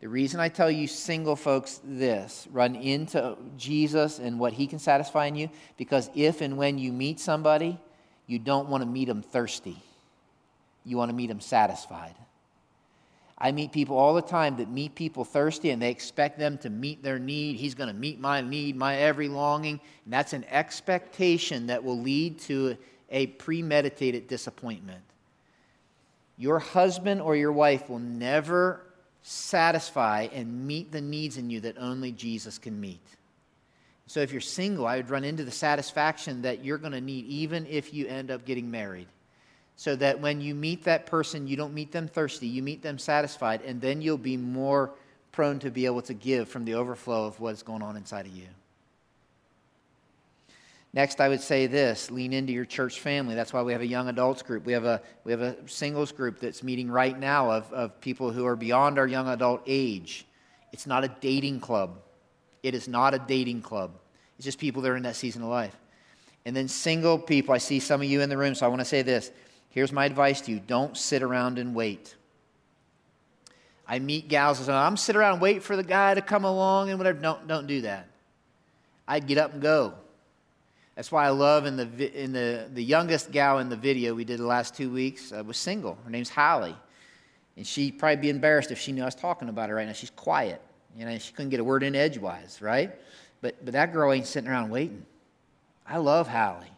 [0.00, 4.78] The reason I tell you single folks this run into Jesus and what he can
[4.78, 7.78] satisfy in you, because if and when you meet somebody,
[8.26, 9.76] you don't want to meet them thirsty.
[10.84, 12.14] You want to meet them satisfied.
[13.36, 16.70] I meet people all the time that meet people thirsty and they expect them to
[16.70, 17.56] meet their need.
[17.56, 19.80] He's going to meet my need, my every longing.
[20.04, 22.76] And that's an expectation that will lead to
[23.10, 25.02] a premeditated disappointment.
[26.36, 28.82] Your husband or your wife will never
[29.22, 33.04] satisfy and meet the needs in you that only Jesus can meet.
[34.06, 37.26] So if you're single, I would run into the satisfaction that you're going to need
[37.26, 39.06] even if you end up getting married.
[39.76, 42.98] So that when you meet that person, you don't meet them thirsty, you meet them
[42.98, 44.90] satisfied, and then you'll be more
[45.32, 48.36] prone to be able to give from the overflow of what's going on inside of
[48.36, 48.48] you.
[50.92, 53.34] Next, I would say this lean into your church family.
[53.34, 54.66] That's why we have a young adults group.
[54.66, 58.32] We have a, we have a singles group that's meeting right now of, of people
[58.32, 60.26] who are beyond our young adult age.
[60.72, 62.00] It's not a dating club.
[62.62, 63.92] It is not a dating club.
[64.36, 65.76] It's just people that are in that season of life.
[66.44, 68.80] And then single people, I see some of you in the room, so I want
[68.80, 69.30] to say this.
[69.68, 72.16] Here's my advice to you don't sit around and wait.
[73.86, 76.44] I meet gals and say, I'm sitting around and wait for the guy to come
[76.44, 77.18] along and whatever.
[77.18, 78.08] Don't, don't do that.
[79.06, 79.94] I'd get up and go.
[80.94, 84.24] That's why I love in the, in the, the youngest gal in the video we
[84.24, 85.96] did the last two weeks uh, was single.
[86.04, 86.74] Her name's Holly.
[87.56, 89.92] And she'd probably be embarrassed if she knew I was talking about her right now.
[89.92, 90.60] She's quiet.
[90.96, 92.92] You know, she couldn't get a word in edgewise, right?
[93.40, 95.04] But, but that girl ain't sitting around waiting.
[95.86, 96.69] I love Holly.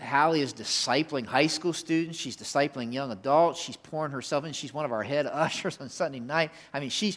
[0.00, 2.18] Hallie is discipling high school students.
[2.18, 3.60] She's discipling young adults.
[3.60, 4.52] She's pouring herself in.
[4.52, 6.50] She's one of our head ushers on Sunday night.
[6.72, 7.16] I mean, she's,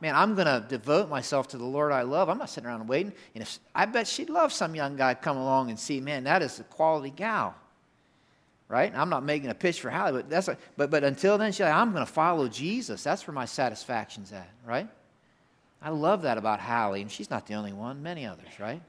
[0.00, 2.28] man, I'm going to devote myself to the Lord I love.
[2.28, 3.12] I'm not sitting around waiting.
[3.34, 6.42] And if, I bet she'd love some young guy come along and see, man, that
[6.42, 7.54] is a quality gal.
[8.68, 8.92] Right?
[8.94, 11.60] I'm not making a pitch for Hallie, but, that's a, but, but until then, she's
[11.60, 13.02] like, I'm going to follow Jesus.
[13.02, 14.88] That's where my satisfaction's at, right?
[15.82, 18.80] I love that about Hallie, and she's not the only one, many others, right?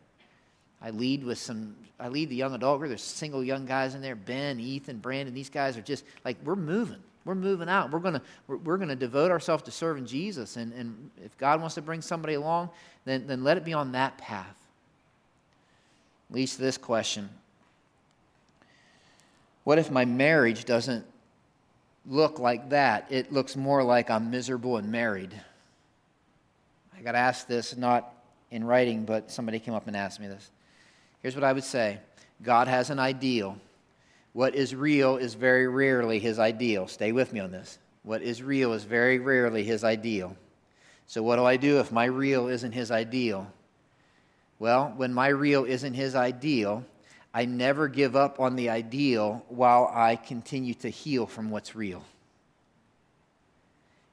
[0.81, 2.89] I lead with some, I lead the young adult group.
[2.89, 5.33] There's single young guys in there Ben, Ethan, Brandon.
[5.33, 7.01] These guys are just like, we're moving.
[7.23, 7.91] We're moving out.
[7.91, 10.57] We're going to we're, we're gonna devote ourselves to serving Jesus.
[10.57, 12.69] And, and if God wants to bring somebody along,
[13.05, 14.57] then, then let it be on that path.
[16.31, 17.29] Leads to this question
[19.63, 21.05] What if my marriage doesn't
[22.07, 23.05] look like that?
[23.11, 25.39] It looks more like I'm miserable and married.
[26.97, 28.13] I got asked this not
[28.49, 30.49] in writing, but somebody came up and asked me this.
[31.21, 31.99] Here's what I would say
[32.41, 33.57] God has an ideal.
[34.33, 36.87] What is real is very rarely his ideal.
[36.87, 37.79] Stay with me on this.
[38.03, 40.35] What is real is very rarely his ideal.
[41.05, 43.51] So, what do I do if my real isn't his ideal?
[44.59, 46.85] Well, when my real isn't his ideal,
[47.33, 52.03] I never give up on the ideal while I continue to heal from what's real.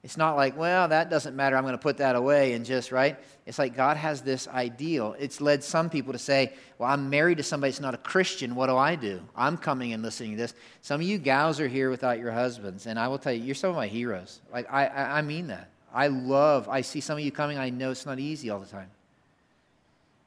[0.01, 1.57] It's not like, well, that doesn't matter.
[1.57, 3.17] I'm going to put that away and just, right?
[3.45, 5.13] It's like God has this ideal.
[5.19, 8.55] It's led some people to say, well, I'm married to somebody that's not a Christian.
[8.55, 9.19] What do I do?
[9.35, 10.53] I'm coming and listening to this.
[10.81, 13.55] Some of you gals are here without your husbands, and I will tell you, you're
[13.55, 14.39] some of my heroes.
[14.53, 15.69] Like, I, I, I mean that.
[15.93, 17.57] I love, I see some of you coming.
[17.57, 18.89] I know it's not easy all the time.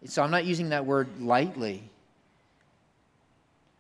[0.05, 1.83] So I'm not using that word lightly.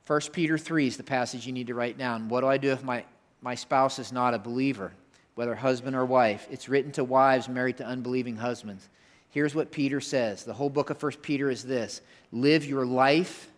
[0.06, 2.30] 1 Peter 3 is the passage you need to write down.
[2.30, 3.04] What do I do if my,
[3.42, 4.92] my spouse is not a believer?
[5.34, 6.46] Whether husband or wife.
[6.50, 8.88] It's written to wives married to unbelieving husbands.
[9.30, 10.44] Here's what Peter says.
[10.44, 12.00] The whole book of 1 Peter is this
[12.32, 13.48] live your life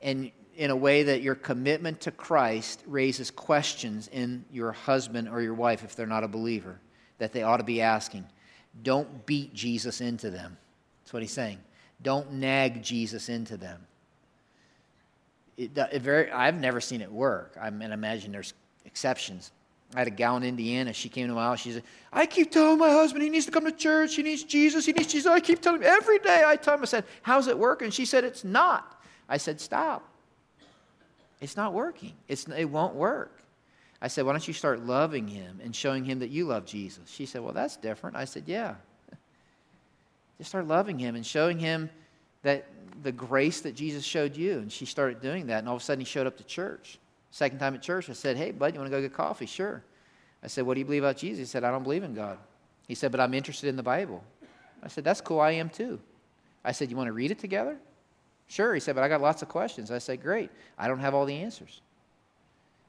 [0.00, 5.42] and in a way that your commitment to Christ raises questions in your husband or
[5.42, 6.78] your wife if they're not a believer
[7.18, 8.24] that they ought to be asking.
[8.82, 10.56] Don't beat Jesus into them.
[11.02, 11.58] That's what he's saying.
[12.02, 13.84] Don't nag Jesus into them.
[15.56, 17.56] It, it very, I've never seen it work.
[17.60, 19.52] I mean, imagine there's exceptions.
[19.94, 20.92] I had a gal in Indiana.
[20.92, 21.60] She came to my house.
[21.60, 24.14] She said, I keep telling my husband he needs to come to church.
[24.16, 24.86] He needs Jesus.
[24.86, 25.30] He needs Jesus.
[25.30, 26.42] I keep telling him every day.
[26.46, 27.90] I tell him, I said, How's it working?
[27.90, 29.02] She said, It's not.
[29.28, 30.08] I said, Stop.
[31.40, 32.12] It's not working.
[32.28, 33.40] It's, it won't work.
[34.00, 37.08] I said, Why don't you start loving him and showing him that you love Jesus?
[37.08, 38.16] She said, Well, that's different.
[38.16, 38.74] I said, Yeah.
[40.38, 41.88] Just start loving him and showing him
[42.42, 42.66] that
[43.02, 44.58] the grace that Jesus showed you.
[44.58, 45.60] And she started doing that.
[45.60, 46.98] And all of a sudden, he showed up to church.
[47.34, 49.46] Second time at church, I said, Hey, bud, you want to go get coffee?
[49.46, 49.82] Sure.
[50.40, 51.40] I said, What do you believe about Jesus?
[51.40, 52.38] He said, I don't believe in God.
[52.86, 54.22] He said, But I'm interested in the Bible.
[54.84, 55.40] I said, That's cool.
[55.40, 55.98] I am too.
[56.64, 57.76] I said, You want to read it together?
[58.46, 58.72] Sure.
[58.72, 59.90] He said, But I got lots of questions.
[59.90, 60.48] I said, Great.
[60.78, 61.80] I don't have all the answers.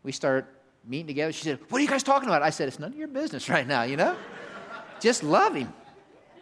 [0.03, 0.45] We start
[0.87, 1.31] meeting together.
[1.31, 2.43] She said, What are you guys talking about?
[2.43, 4.15] I said, It's none of your business right now, you know?
[4.99, 5.73] Just love him,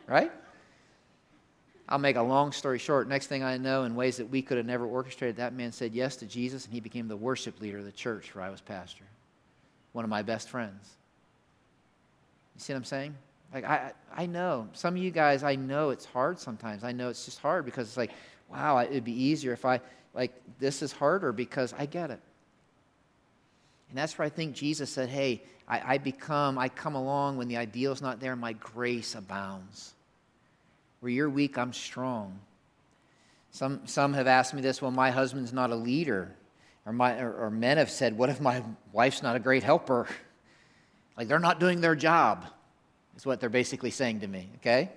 [0.08, 0.30] right?
[1.90, 3.08] I'll make a long story short.
[3.08, 5.94] Next thing I know, in ways that we could have never orchestrated, that man said
[5.94, 8.62] yes to Jesus and he became the worship leader of the church where I was
[8.62, 9.04] pastor.
[9.92, 10.90] One of my best friends.
[12.56, 13.16] You see what I'm saying?
[13.54, 14.70] Like, I, I know.
[14.74, 16.84] Some of you guys, I know it's hard sometimes.
[16.84, 18.12] I know it's just hard because it's like,
[18.50, 19.82] wow, it'd be easier if I,
[20.14, 22.20] like, this is harder because I get it.
[23.90, 27.48] And that's where I think Jesus said, hey, I, I become, I come along when
[27.48, 29.94] the ideal's not there, my grace abounds.
[31.04, 32.40] Where you're weak, I'm strong.
[33.52, 36.34] Some, some have asked me this well, my husband's not a leader.
[36.86, 40.08] Or, my, or, or men have said, what if my wife's not a great helper?
[41.18, 42.46] Like they're not doing their job,
[43.16, 44.90] is what they're basically saying to me, okay?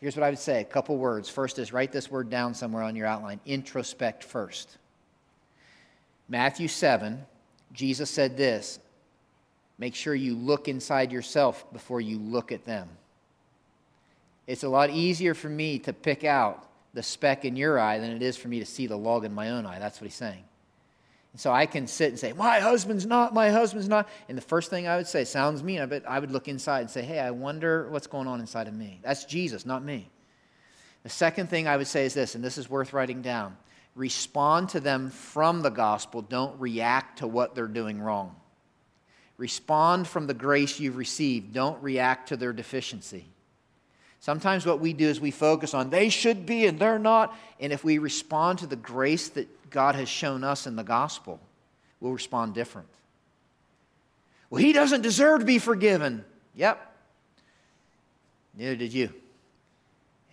[0.00, 1.28] Here's what I would say a couple words.
[1.28, 4.78] First is write this word down somewhere on your outline introspect first.
[6.28, 7.24] Matthew 7,
[7.72, 8.80] Jesus said this
[9.78, 12.88] make sure you look inside yourself before you look at them.
[14.46, 18.10] It's a lot easier for me to pick out the speck in your eye than
[18.10, 19.78] it is for me to see the log in my own eye.
[19.78, 20.44] That's what he's saying.
[21.32, 24.08] And so I can sit and say, My husband's not, my husband's not.
[24.28, 26.90] And the first thing I would say, sounds mean, but I would look inside and
[26.90, 29.00] say, Hey, I wonder what's going on inside of me.
[29.02, 30.10] That's Jesus, not me.
[31.02, 33.56] The second thing I would say is this, and this is worth writing down
[33.94, 38.34] respond to them from the gospel, don't react to what they're doing wrong.
[39.36, 43.26] Respond from the grace you've received, don't react to their deficiency.
[44.22, 47.36] Sometimes what we do is we focus on they should be and they're not.
[47.58, 51.40] And if we respond to the grace that God has shown us in the gospel,
[51.98, 52.86] we'll respond different.
[54.48, 56.24] Well, he doesn't deserve to be forgiven.
[56.54, 56.94] Yep.
[58.56, 59.12] Neither did you.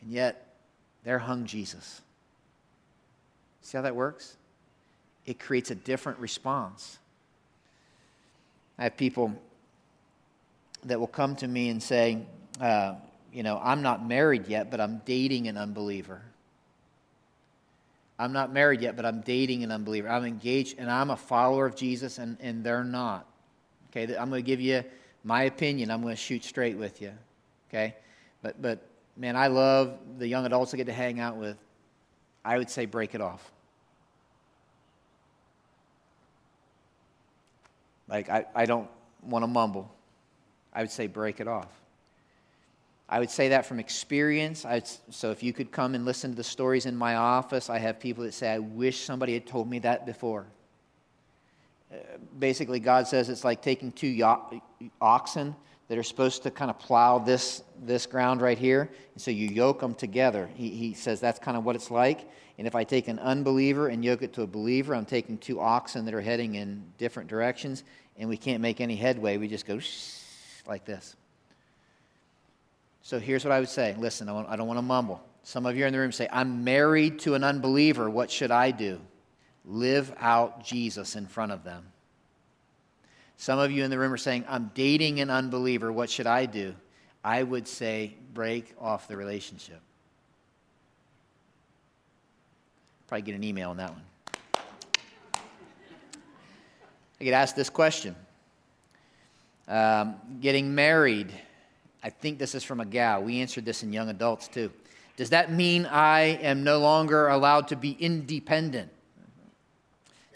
[0.01, 0.53] And yet,
[1.03, 2.01] there hung Jesus.
[3.63, 4.37] See how that works?
[5.25, 6.99] It creates a different response.
[8.77, 9.33] I have people
[10.83, 12.19] that will come to me and say,
[12.61, 12.93] uh,
[13.33, 16.21] you know, I'm not married yet, but I'm dating an unbeliever.
[18.17, 20.09] I'm not married yet, but I'm dating an unbeliever.
[20.09, 23.25] I'm engaged and I'm a follower of Jesus, and, and they're not.
[23.91, 24.83] Okay, I'm going to give you
[25.23, 25.89] my opinion.
[25.89, 27.13] I'm going to shoot straight with you.
[27.69, 27.95] Okay,
[28.41, 28.79] but but
[29.15, 31.57] man, I love the young adults I get to hang out with.
[32.43, 33.51] I would say break it off.
[38.07, 38.89] Like, I, I don't
[39.23, 39.93] want to mumble.
[40.73, 41.69] I would say break it off.
[43.11, 44.65] I would say that from experience.
[44.65, 47.79] I'd, so if you could come and listen to the stories in my office, I
[47.79, 50.45] have people that say, I wish somebody had told me that before.
[51.91, 51.95] Uh,
[52.37, 54.61] basically, God says it's like taking two yo-
[55.01, 55.55] oxen
[55.87, 58.91] that are supposed to kind of plow this, this ground right here.
[59.15, 60.47] And so you yoke them together.
[60.53, 62.29] He, he says that's kind of what it's like.
[62.59, 65.59] And if I take an unbeliever and yoke it to a believer, I'm taking two
[65.59, 67.83] oxen that are heading in different directions,
[68.17, 69.37] and we can't make any headway.
[69.37, 69.79] We just go
[70.67, 71.15] like this.
[73.09, 75.19] So here's what I would say listen, I don't want to mumble.
[75.41, 78.07] Some of you in the room say, I'm married to an unbeliever.
[78.07, 78.99] What should I do?
[79.65, 81.87] Live out Jesus in front of them.
[83.35, 85.91] Some of you in the room are saying, I'm dating an unbeliever.
[85.91, 86.75] What should I do?
[87.23, 89.81] I would say, break off the relationship.
[93.07, 94.03] Probably get an email on that one.
[97.19, 98.15] I get asked this question
[99.67, 101.33] um, Getting married
[102.03, 103.23] I think this is from a gal.
[103.23, 104.71] We answered this in young adults too.
[105.17, 108.89] Does that mean I am no longer allowed to be independent?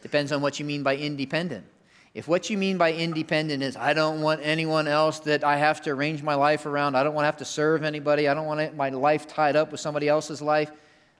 [0.01, 1.65] Depends on what you mean by independent.
[2.13, 5.81] If what you mean by independent is I don't want anyone else that I have
[5.83, 8.45] to arrange my life around, I don't want to have to serve anybody, I don't
[8.45, 10.71] want my life tied up with somebody else's life,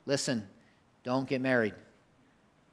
[0.06, 0.48] listen,
[1.04, 1.74] don't get married.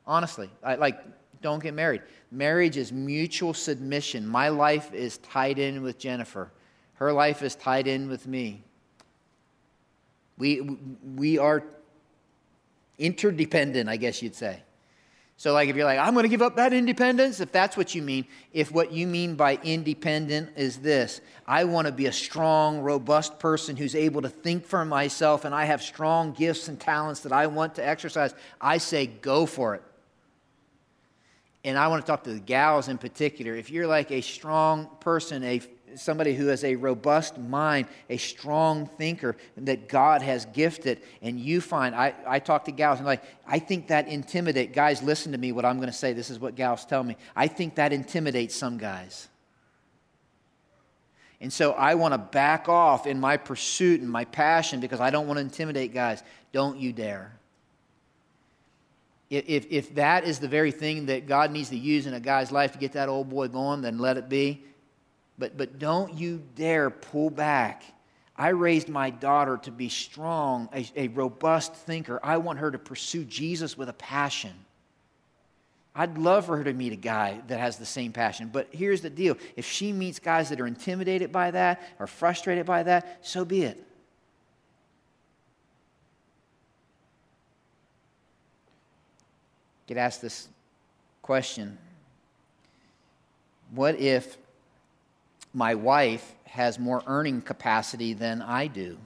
[0.06, 0.98] Honestly, I, like,
[1.40, 2.02] don't get married.
[2.30, 4.26] Marriage is mutual submission.
[4.26, 6.52] My life is tied in with Jennifer.
[7.00, 8.62] Her life is tied in with me.
[10.36, 11.64] We, we are
[12.98, 14.62] interdependent, I guess you'd say.
[15.38, 17.94] So, like, if you're like, I'm going to give up that independence, if that's what
[17.94, 22.12] you mean, if what you mean by independent is this, I want to be a
[22.12, 26.78] strong, robust person who's able to think for myself and I have strong gifts and
[26.78, 29.82] talents that I want to exercise, I say go for it.
[31.64, 33.54] And I want to talk to the gals in particular.
[33.54, 35.62] If you're like a strong person, a
[35.98, 41.60] somebody who has a robust mind, a strong thinker that God has gifted, and you
[41.60, 45.02] find, I, I talk to gals and like, I think that intimidate guys.
[45.02, 45.52] Listen to me.
[45.52, 46.12] What I'm going to say.
[46.12, 47.16] This is what gals tell me.
[47.34, 49.28] I think that intimidates some guys.
[51.40, 55.10] And so I want to back off in my pursuit and my passion because I
[55.10, 56.22] don't want to intimidate guys.
[56.52, 57.32] Don't you dare.
[59.30, 62.50] If, if that is the very thing that God needs to use in a guy's
[62.50, 64.64] life to get that old boy going, then let it be.
[65.40, 67.82] But, but don't you dare pull back.
[68.36, 72.20] I raised my daughter to be strong, a, a robust thinker.
[72.22, 74.52] I want her to pursue Jesus with a passion.
[75.94, 78.50] I'd love for her to meet a guy that has the same passion.
[78.52, 82.66] But here's the deal if she meets guys that are intimidated by that or frustrated
[82.66, 83.82] by that, so be it.
[89.86, 90.48] Get asked this
[91.22, 91.78] question
[93.70, 94.36] What if
[95.52, 98.98] my wife has more earning capacity than I do,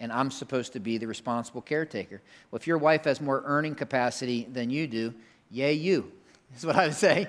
[0.00, 2.20] and I'm supposed to be the responsible caretaker.
[2.50, 5.14] Well, if your wife has more earning capacity than you do,
[5.50, 6.12] yay, you.
[6.56, 7.28] Is what I would say.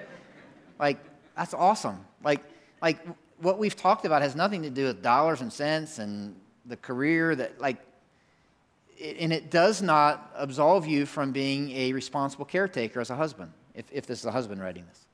[0.79, 0.97] like,
[1.35, 2.03] that's awesome.
[2.23, 2.43] Like,
[2.81, 2.99] like
[3.37, 7.35] what we've talked about has nothing to do with dollars and cents and the career
[7.35, 7.77] that, like,
[9.01, 13.85] and it does not absolve you from being a responsible caretaker as a husband, if,
[13.91, 15.05] if this is a husband writing this.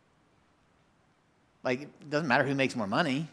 [1.64, 3.28] Like, it doesn't matter who makes more money.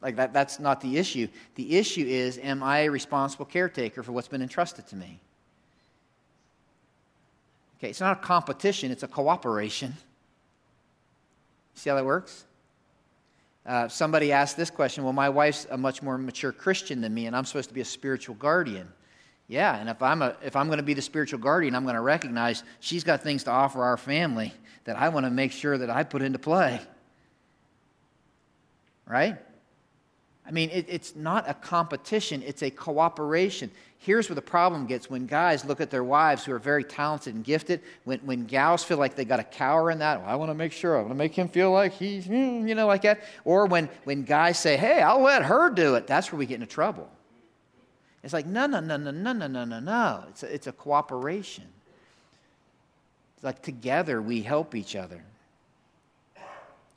[0.00, 1.28] Like, that, that's not the issue.
[1.54, 5.18] The issue is, am I a responsible caretaker for what's been entrusted to me?
[7.78, 9.94] Okay, it's not a competition, it's a cooperation.
[11.74, 12.44] See how that works?
[13.66, 17.26] Uh, somebody asked this question Well, my wife's a much more mature Christian than me,
[17.26, 18.88] and I'm supposed to be a spiritual guardian.
[19.54, 21.94] Yeah, and if I'm, a, if I'm going to be the spiritual guardian, I'm going
[21.94, 24.52] to recognize she's got things to offer our family
[24.82, 26.80] that I want to make sure that I put into play.
[29.06, 29.36] Right?
[30.44, 33.70] I mean, it, it's not a competition, it's a cooperation.
[33.98, 37.36] Here's where the problem gets when guys look at their wives who are very talented
[37.36, 40.34] and gifted, when, when gals feel like they got a cower in that, well, I
[40.34, 43.02] want to make sure, I want to make him feel like he's, you know, like
[43.02, 43.22] that.
[43.44, 46.56] Or when, when guys say, hey, I'll let her do it, that's where we get
[46.56, 47.08] into trouble.
[48.24, 50.24] It's like, no, no, no, no, no, no, no, no, no.
[50.30, 51.64] It's it's a cooperation.
[53.36, 55.22] It's like together we help each other.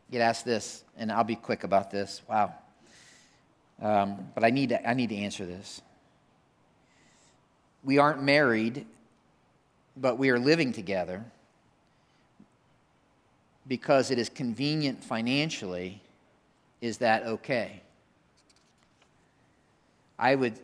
[0.09, 2.21] Get asked this, and I'll be quick about this.
[2.29, 2.53] Wow.
[3.81, 5.81] Um, but I need, to, I need to answer this.
[7.83, 8.85] We aren't married,
[9.97, 11.25] but we are living together
[13.67, 16.01] because it is convenient financially.
[16.79, 17.81] Is that okay?
[20.17, 20.57] I would,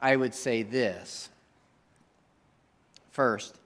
[0.00, 1.28] I would say this
[3.10, 3.58] first.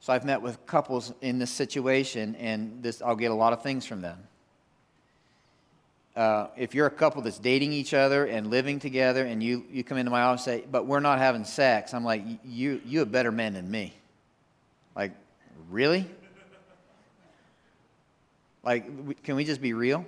[0.00, 3.62] So I've met with couples in this situation, and this, I'll get a lot of
[3.62, 4.18] things from them.
[6.14, 9.84] Uh, if you're a couple that's dating each other and living together, and you, you
[9.84, 13.02] come into my office and say, but we're not having sex, I'm like, you, you
[13.02, 13.92] a better man than me.
[14.94, 15.12] Like,
[15.70, 16.06] really?
[18.62, 20.06] Like, can we just be real?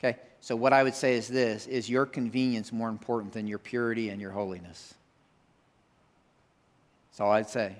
[0.00, 3.58] Okay, so what I would say is this is your convenience more important than your
[3.58, 4.94] purity and your holiness?
[7.10, 7.74] That's all I'd say.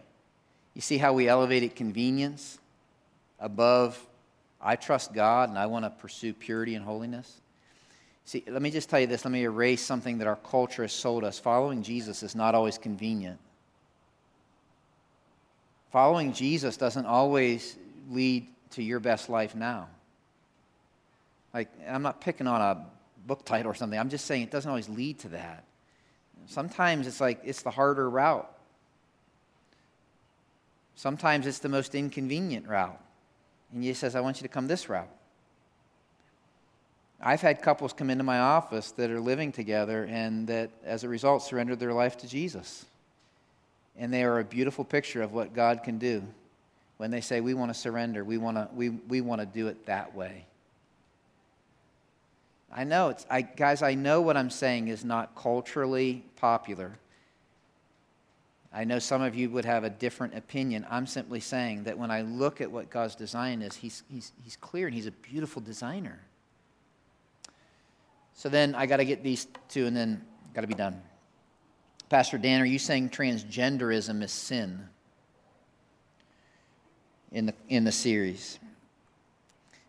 [0.74, 2.58] You see how we elevated convenience
[3.40, 4.04] above
[4.60, 7.40] I trust God and I want to pursue purity and holiness?
[8.24, 9.24] See, let me just tell you this.
[9.24, 11.38] Let me erase something that our culture has sold us.
[11.38, 13.38] Following Jesus is not always convenient.
[15.92, 17.76] Following Jesus doesn't always
[18.10, 19.88] lead to your best life now.
[21.58, 22.86] Like, I'm not picking on a
[23.26, 23.98] book title or something.
[23.98, 25.64] I'm just saying it doesn't always lead to that.
[26.46, 28.48] Sometimes it's like it's the harder route.
[30.94, 33.00] Sometimes it's the most inconvenient route.
[33.72, 35.10] And he says, I want you to come this route.
[37.20, 41.08] I've had couples come into my office that are living together and that, as a
[41.08, 42.86] result, surrendered their life to Jesus.
[43.96, 46.22] And they are a beautiful picture of what God can do
[46.98, 49.66] when they say, We want to surrender, we want to, we, we want to do
[49.66, 50.44] it that way.
[52.72, 56.98] I know it's, I, guys, I know what I'm saying is not culturally popular.
[58.72, 60.86] I know some of you would have a different opinion.
[60.90, 64.56] I'm simply saying that when I look at what God's design is, He's, he's, he's
[64.56, 66.20] clear and He's a beautiful designer.
[68.34, 70.22] So then I got to get these two and then
[70.54, 71.00] got to be done.
[72.08, 74.86] Pastor Dan, are you saying transgenderism is sin
[77.32, 78.58] in the, in the series?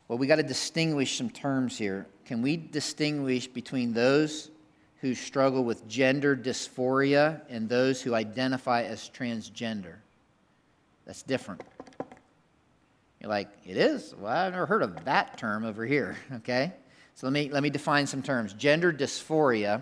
[0.09, 2.05] Well, we got to distinguish some terms here.
[2.25, 4.49] Can we distinguish between those
[5.01, 9.95] who struggle with gender dysphoria and those who identify as transgender.
[11.05, 11.61] That's different.
[13.21, 14.13] You're like, it is?
[14.17, 16.73] Well, I've never heard of that term over here, okay?
[17.15, 18.53] So let me, let me define some terms.
[18.53, 19.81] Gender dysphoria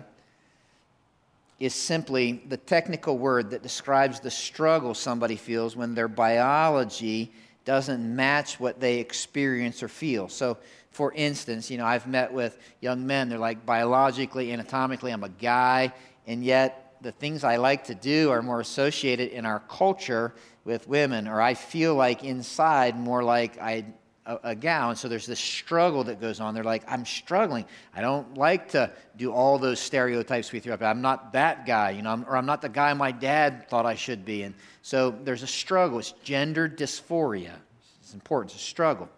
[1.58, 7.32] is simply the technical word that describes the struggle somebody feels when their biology
[7.64, 10.28] doesn't match what they experience or feel.
[10.28, 10.56] So
[10.90, 15.28] for instance, you know, I've met with young men, they're like, biologically, anatomically, I'm a
[15.28, 15.92] guy,
[16.26, 20.34] and yet the things I like to do are more associated in our culture
[20.64, 23.84] with women, or I feel like inside more like I,
[24.28, 24.90] a, a gal.
[24.90, 26.54] And so there's this struggle that goes on.
[26.54, 27.64] They're like, I'm struggling.
[27.94, 30.82] I don't like to do all those stereotypes we threw up.
[30.82, 33.94] I'm not that guy, you know, or I'm not the guy my dad thought I
[33.94, 34.42] should be.
[34.42, 35.98] And so there's a struggle.
[35.98, 37.54] It's gender dysphoria.
[38.00, 38.52] It's important.
[38.52, 39.08] It's a struggle.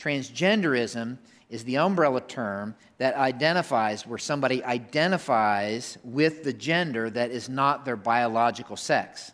[0.00, 1.18] Transgenderism
[1.50, 7.84] is the umbrella term that identifies where somebody identifies with the gender that is not
[7.84, 9.32] their biological sex.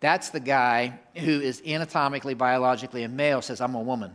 [0.00, 4.12] That's the guy who is anatomically, biologically a male, says, I'm a woman.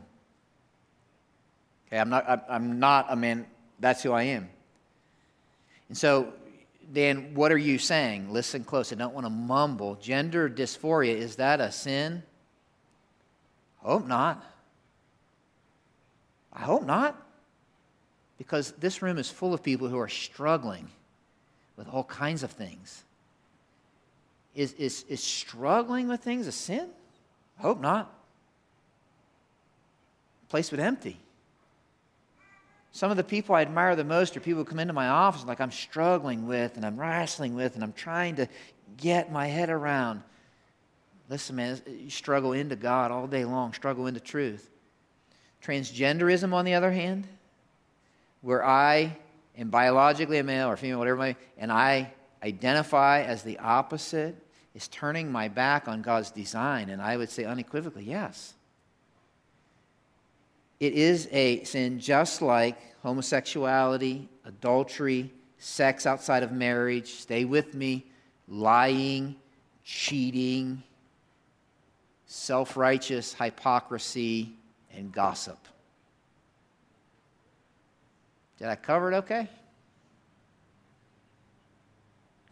[1.89, 3.47] Okay, I'm not, I'm not a man.
[3.79, 4.49] That's who I am.
[5.87, 6.33] And so,
[6.93, 8.31] Dan, what are you saying?
[8.31, 8.93] Listen close.
[8.93, 9.95] I don't want to mumble.
[9.95, 12.23] Gender dysphoria, is that a sin?
[13.77, 14.43] Hope not.
[16.53, 17.19] I hope not.
[18.37, 20.89] Because this room is full of people who are struggling
[21.75, 23.03] with all kinds of things.
[24.55, 26.89] Is, is, is struggling with things a sin?
[27.57, 28.13] I hope not.
[30.49, 31.19] Place would empty.
[32.99, 35.45] Some of the people I admire the most are people who come into my office
[35.45, 38.49] like I'm struggling with and I'm wrestling with and I'm trying to
[38.97, 40.21] get my head around.
[41.29, 44.69] Listen, man, you struggle into God all day long, struggle into truth.
[45.63, 47.25] Transgenderism, on the other hand,
[48.41, 49.17] where I
[49.57, 52.11] am biologically a male or female, whatever, and I
[52.43, 54.35] identify as the opposite,
[54.75, 56.89] is turning my back on God's design.
[56.89, 58.55] And I would say unequivocally, yes.
[60.79, 68.05] It is a sin just like homosexuality, adultery, sex outside of marriage, stay with me,
[68.47, 69.35] lying,
[69.83, 70.83] cheating,
[72.25, 74.53] self righteous hypocrisy,
[74.93, 75.59] and gossip.
[78.57, 79.49] Did I cover it okay?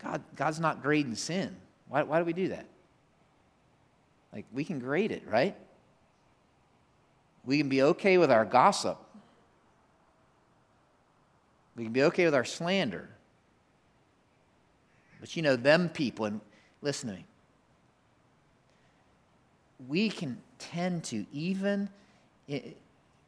[0.02, 1.56] God, God's not grading sin.
[1.88, 2.66] Why, why do we do that?
[4.34, 5.56] Like, we can grade it, right?
[7.48, 9.00] We can be okay with our gossip.
[11.78, 13.08] We can be okay with our slander.
[15.22, 16.42] But you know, them people, and
[16.82, 17.26] listen to me,
[19.88, 21.90] we can tend to, even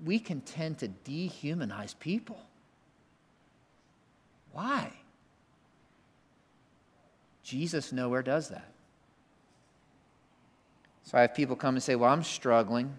[0.04, 2.42] we can tend to dehumanize people.
[4.52, 4.92] Why?
[7.42, 8.70] Jesus nowhere does that.
[11.04, 12.94] So I have people come and say, Well, I'm struggling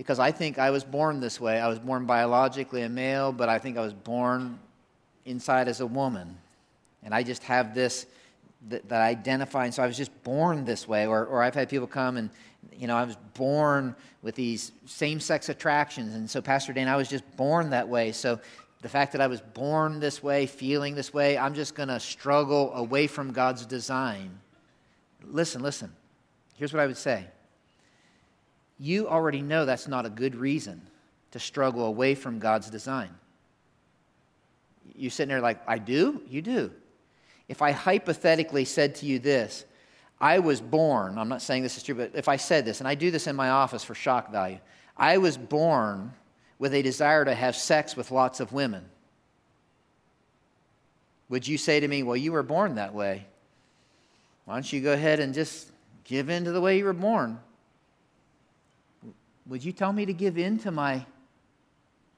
[0.00, 1.60] because I think I was born this way.
[1.60, 4.58] I was born biologically a male, but I think I was born
[5.26, 6.38] inside as a woman.
[7.02, 8.06] And I just have this
[8.70, 11.06] that, that I identify, and so I was just born this way.
[11.06, 12.30] Or, or I've had people come and,
[12.74, 16.14] you know, I was born with these same sex attractions.
[16.14, 18.12] And so, Pastor Dan, I was just born that way.
[18.12, 18.40] So
[18.80, 22.00] the fact that I was born this way, feeling this way, I'm just going to
[22.00, 24.40] struggle away from God's design.
[25.24, 25.92] Listen, listen.
[26.54, 27.26] Here's what I would say
[28.80, 30.80] you already know that's not a good reason
[31.32, 33.10] to struggle away from God's design.
[34.96, 36.22] You're sitting there like, I do?
[36.26, 36.72] You do.
[37.46, 39.66] If I hypothetically said to you this,
[40.18, 42.88] I was born, I'm not saying this is true, but if I said this, and
[42.88, 44.58] I do this in my office for shock value,
[44.96, 46.12] I was born
[46.58, 48.84] with a desire to have sex with lots of women.
[51.28, 53.26] Would you say to me, Well, you were born that way?
[54.46, 55.70] Why don't you go ahead and just
[56.04, 57.38] give in to the way you were born?
[59.50, 61.04] Would you tell me to give in to my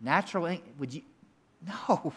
[0.01, 0.55] natural?
[0.79, 1.03] Would you?
[1.67, 2.13] No.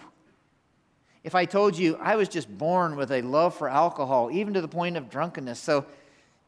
[1.23, 4.61] If I told you I was just born with a love for alcohol, even to
[4.61, 5.85] the point of drunkenness, so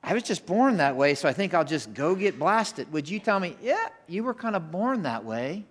[0.04, 2.92] I was just born that way, so I think I'll just go get blasted.
[2.92, 5.64] Would you tell me, yeah, you were kind of born that way?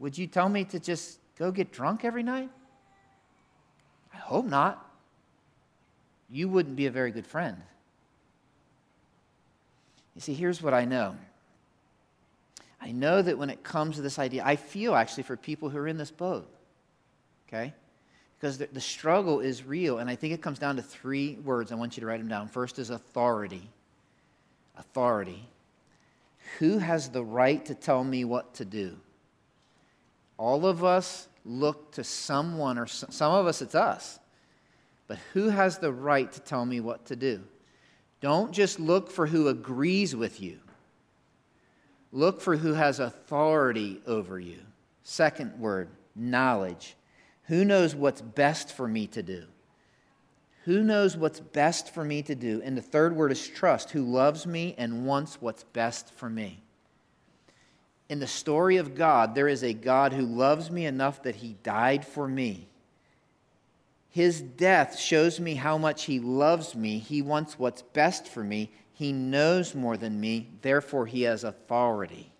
[0.00, 2.50] Would you tell me to just go get drunk every night?
[4.12, 4.84] I hope not.
[6.28, 7.62] You wouldn't be a very good friend.
[10.14, 11.16] You see, here's what I know.
[12.80, 15.78] I know that when it comes to this idea, I feel actually for people who
[15.78, 16.46] are in this boat,
[17.48, 17.72] okay?
[18.38, 21.72] Because the, the, struggle is real, and I think it comes down to three words.
[21.72, 22.48] I want you to write them down.
[22.48, 23.70] First is authority.
[24.76, 25.48] Authority.
[26.58, 28.96] Who has the right to tell me what to do?
[30.36, 34.18] All of us look to someone, or some of us, it's us.
[35.06, 37.42] But who has the right to tell me what to do?
[38.24, 40.58] Don't just look for who agrees with you,
[42.10, 44.60] look for who has authority over you.
[45.02, 46.96] Second word, knowledge.
[47.48, 49.44] Who knows what's best for me to do?
[50.64, 52.62] Who knows what's best for me to do?
[52.64, 53.90] And the third word is trust.
[53.90, 56.62] Who loves me and wants what's best for me?
[58.08, 61.56] In the story of God, there is a God who loves me enough that he
[61.62, 62.68] died for me.
[64.14, 67.00] His death shows me how much He loves me.
[67.00, 68.70] He wants what's best for me.
[68.92, 70.50] He knows more than me.
[70.62, 72.30] Therefore, He has authority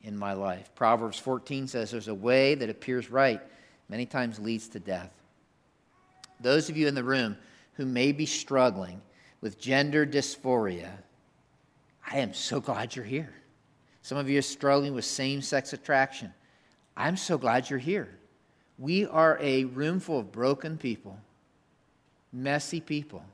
[0.00, 0.74] in my life.
[0.74, 3.42] Proverbs 14 says there's a way that appears right,
[3.90, 5.10] many times leads to death.
[6.40, 7.36] Those of you in the room
[7.74, 9.02] who may be struggling
[9.42, 10.92] with gender dysphoria,
[12.10, 13.34] I am so glad you're here.
[14.00, 16.32] Some of you are struggling with same sex attraction.
[16.96, 18.18] I'm so glad you're here.
[18.82, 21.16] We are a room full of broken people,
[22.32, 23.24] messy people.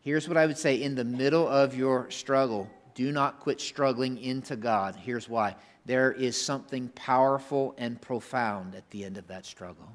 [0.00, 4.16] Here's what I would say in the middle of your struggle do not quit struggling
[4.16, 4.96] into God.
[4.96, 9.94] Here's why there is something powerful and profound at the end of that struggle.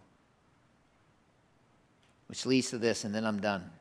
[2.28, 3.72] Which leads to this, and then I'm done.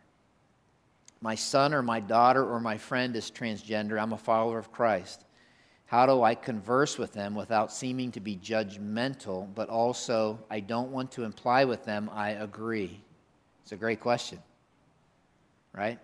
[1.21, 4.01] My son or my daughter or my friend is transgender.
[4.01, 5.23] I'm a follower of Christ.
[5.87, 10.91] How do I converse with them without seeming to be judgmental, but also I don't
[10.91, 13.01] want to imply with them I agree?
[13.63, 14.39] It's a great question,
[15.73, 15.99] right?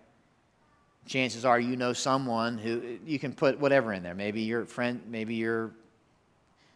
[1.07, 4.15] Chances are you know someone who you can put whatever in there.
[4.15, 5.71] Maybe your friend, maybe you're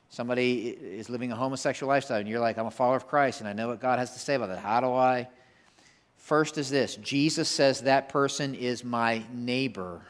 [0.09, 3.49] somebody is living a homosexual lifestyle and you're like, I'm a follower of Christ and
[3.49, 4.59] I know what God has to say about that.
[4.59, 5.27] How do I?
[6.17, 10.01] First is this Jesus says that person is my neighbor.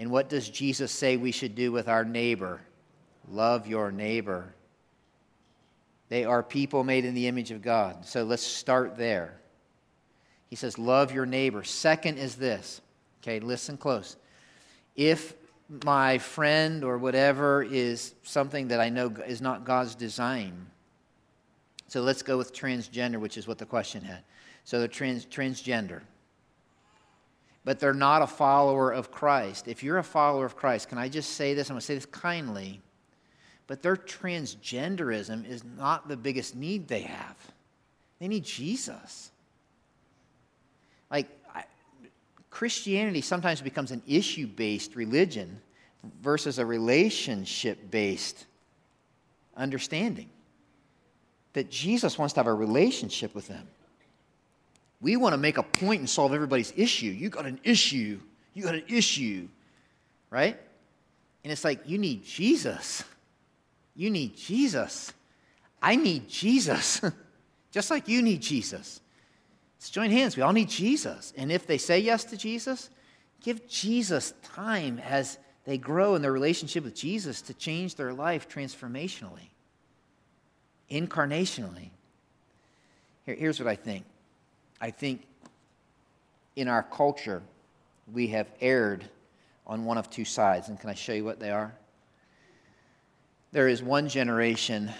[0.00, 2.62] And what does Jesus say we should do with our neighbor?
[3.28, 4.54] Love your neighbor.
[6.08, 8.06] They are people made in the image of God.
[8.06, 9.38] So let's start there.
[10.48, 11.62] He says, Love your neighbor.
[11.64, 12.80] Second is this.
[13.22, 14.16] Okay, listen close.
[14.96, 15.34] If
[15.84, 20.66] my friend or whatever is something that I know is not God's design,
[21.88, 24.22] so let's go with transgender, which is what the question had.
[24.64, 26.00] So the trans, transgender
[27.64, 29.68] but they're not a follower of Christ.
[29.68, 31.68] If you're a follower of Christ, can I just say this?
[31.68, 32.80] I'm going to say this kindly,
[33.66, 37.36] but their transgenderism is not the biggest need they have.
[38.18, 39.30] They need Jesus.
[41.10, 41.64] Like, I,
[42.50, 45.60] Christianity sometimes becomes an issue based religion
[46.22, 48.46] versus a relationship based
[49.56, 50.30] understanding.
[51.52, 53.66] That Jesus wants to have a relationship with them.
[55.00, 57.06] We want to make a point and solve everybody's issue.
[57.06, 58.20] You got an issue.
[58.54, 59.48] You got an issue.
[60.28, 60.58] Right?
[61.42, 63.02] And it's like, you need Jesus.
[63.94, 65.12] You need Jesus.
[65.82, 67.00] I need Jesus.
[67.70, 69.00] Just like you need Jesus.
[69.78, 70.36] Let's join hands.
[70.36, 71.32] We all need Jesus.
[71.36, 72.90] And if they say yes to Jesus,
[73.40, 78.48] give Jesus time as they grow in their relationship with Jesus to change their life
[78.48, 79.48] transformationally,
[80.90, 81.90] incarnationally.
[83.24, 84.04] Here, here's what I think
[84.80, 85.26] I think
[86.56, 87.42] in our culture,
[88.12, 89.08] we have erred
[89.66, 90.68] on one of two sides.
[90.68, 91.74] And can I show you what they are?
[93.52, 94.90] There is one generation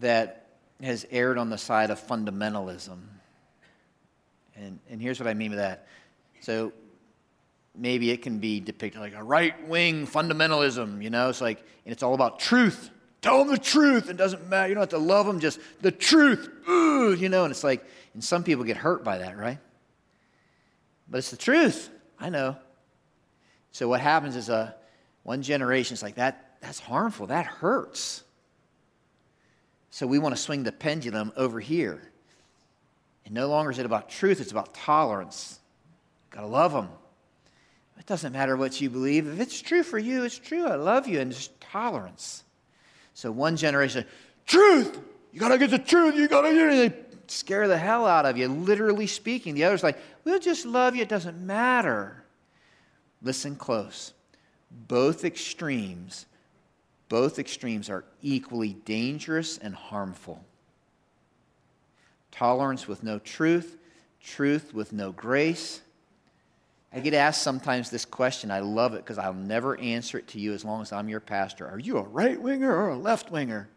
[0.00, 0.46] that
[0.82, 2.98] has erred on the side of fundamentalism.
[4.56, 5.86] And, and here's what I mean by that.
[6.40, 6.72] So
[7.76, 11.28] maybe it can be depicted like a right wing fundamentalism, you know?
[11.28, 12.90] It's like, and it's all about truth.
[13.22, 14.08] Tell them the truth.
[14.08, 14.68] It doesn't matter.
[14.68, 16.48] You don't have to love them, just the truth.
[16.68, 17.44] Ooh, you know?
[17.44, 19.58] And it's like, and some people get hurt by that, right?
[21.08, 21.90] But it's the truth.
[22.18, 22.56] I know.
[23.72, 24.70] So what happens is a uh,
[25.22, 27.26] one generation is like that that's harmful.
[27.28, 28.22] That hurts.
[29.90, 32.00] So we want to swing the pendulum over here.
[33.24, 35.58] And no longer is it about truth, it's about tolerance.
[36.30, 36.88] Got to love them.
[37.98, 39.26] It doesn't matter what you believe.
[39.26, 40.66] If it's true for you, it's true.
[40.66, 41.20] I love you.
[41.20, 42.44] And just tolerance.
[43.14, 44.06] So one generation,
[44.46, 44.98] truth.
[45.32, 46.14] You got to get the truth.
[46.14, 47.09] You got to get it.
[47.30, 49.54] Scare the hell out of you, literally speaking.
[49.54, 51.02] The other's like, we'll just love you.
[51.02, 52.24] It doesn't matter.
[53.22, 54.12] Listen close.
[54.70, 56.26] Both extremes
[57.10, 60.42] both extremes are equally dangerous and harmful.
[62.30, 63.76] Tolerance with no truth,
[64.22, 65.82] truth with no grace.
[66.92, 68.52] I get asked sometimes this question.
[68.52, 71.18] I love it because I'll never answer it to you as long as I'm your
[71.18, 71.66] pastor.
[71.66, 73.68] Are you a right winger or a left winger?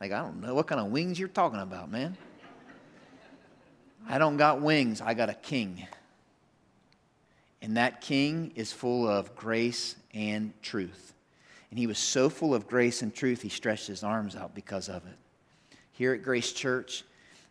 [0.00, 2.16] Like, I don't know what kind of wings you're talking about, man.
[4.08, 5.86] I don't got wings, I got a king.
[7.62, 11.14] And that king is full of grace and truth.
[11.70, 14.88] And he was so full of grace and truth, he stretched his arms out because
[14.88, 15.78] of it.
[15.92, 17.04] Here at Grace Church,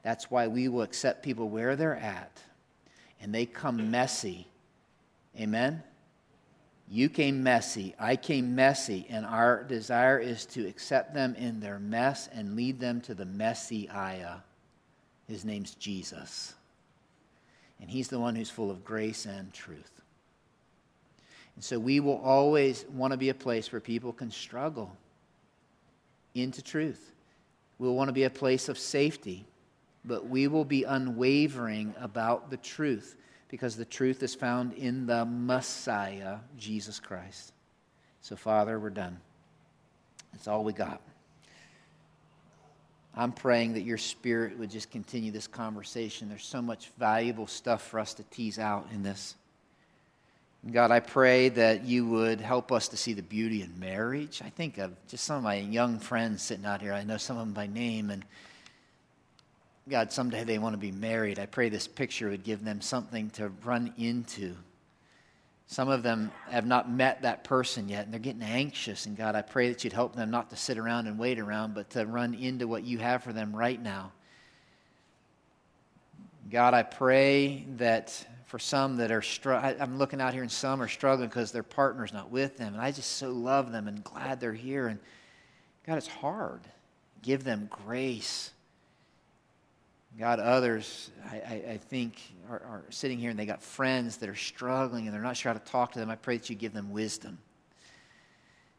[0.04, 2.41] that's why we will accept people where they're at.
[3.22, 4.47] And they come messy.
[5.39, 5.82] Amen?
[6.89, 7.95] You came messy.
[7.97, 9.08] I came messy.
[9.10, 13.26] And our desire is to accept them in their mess and lead them to the
[13.26, 14.36] Messiah.
[15.28, 16.53] His name's Jesus.
[17.80, 20.01] And he's the one who's full of grace and truth.
[21.55, 24.95] And so we will always want to be a place where people can struggle
[26.34, 27.11] into truth.
[27.78, 29.45] We'll want to be a place of safety,
[30.05, 33.15] but we will be unwavering about the truth
[33.49, 37.53] because the truth is found in the Messiah, Jesus Christ.
[38.21, 39.19] So, Father, we're done.
[40.32, 41.01] That's all we got.
[43.16, 46.30] I'm praying that your spirit would just continue this conversation.
[46.30, 49.36] There's so much valuable stuff for us to tease out in this.
[50.72, 54.41] God, I pray that you would help us to see the beauty in marriage.
[54.43, 56.93] I think of just some of my young friends sitting out here.
[56.93, 58.24] I know some of them by name, and
[59.89, 61.38] God, someday they want to be married.
[61.38, 64.55] I pray this picture would give them something to run into.
[65.68, 69.05] Some of them have not met that person yet, and they're getting anxious.
[69.05, 71.74] And God, I pray that you'd help them not to sit around and wait around,
[71.74, 74.11] but to run into what you have for them right now.
[76.51, 79.82] God, I pray that for some that are struggling.
[79.82, 82.74] I'm looking out here and some are struggling because their partner's not with them.
[82.74, 84.88] And I just so love them and glad they're here.
[84.88, 84.99] And
[85.88, 86.61] God, it's hard.
[87.24, 88.51] Give them grace.
[90.20, 94.30] God, others, I, I, I think, are, are, sitting here and they got friends that
[94.30, 96.11] are struggling and they're not sure how to talk to them.
[96.11, 97.39] I pray that you give them wisdom.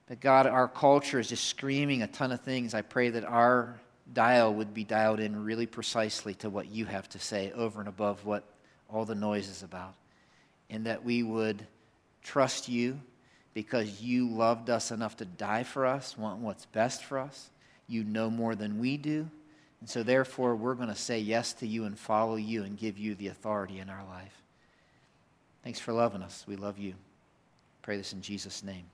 [0.07, 2.72] But God, our culture is just screaming a ton of things.
[2.72, 3.80] I pray that our
[4.12, 7.89] dial would be dialed in really precisely to what you have to say over and
[7.89, 8.45] above what
[8.89, 9.95] all the noise is about.
[10.70, 11.66] And that we would
[12.22, 13.01] trust you
[13.55, 17.51] because you loved us enough to die for us, want what's best for us.
[17.89, 19.28] You know more than we do.
[19.85, 22.97] And so, therefore, we're going to say yes to you and follow you and give
[22.97, 24.32] you the authority in our life.
[25.62, 26.43] Thanks for loving us.
[26.49, 26.95] We love you.
[27.82, 28.87] Pray this in Jesus' name.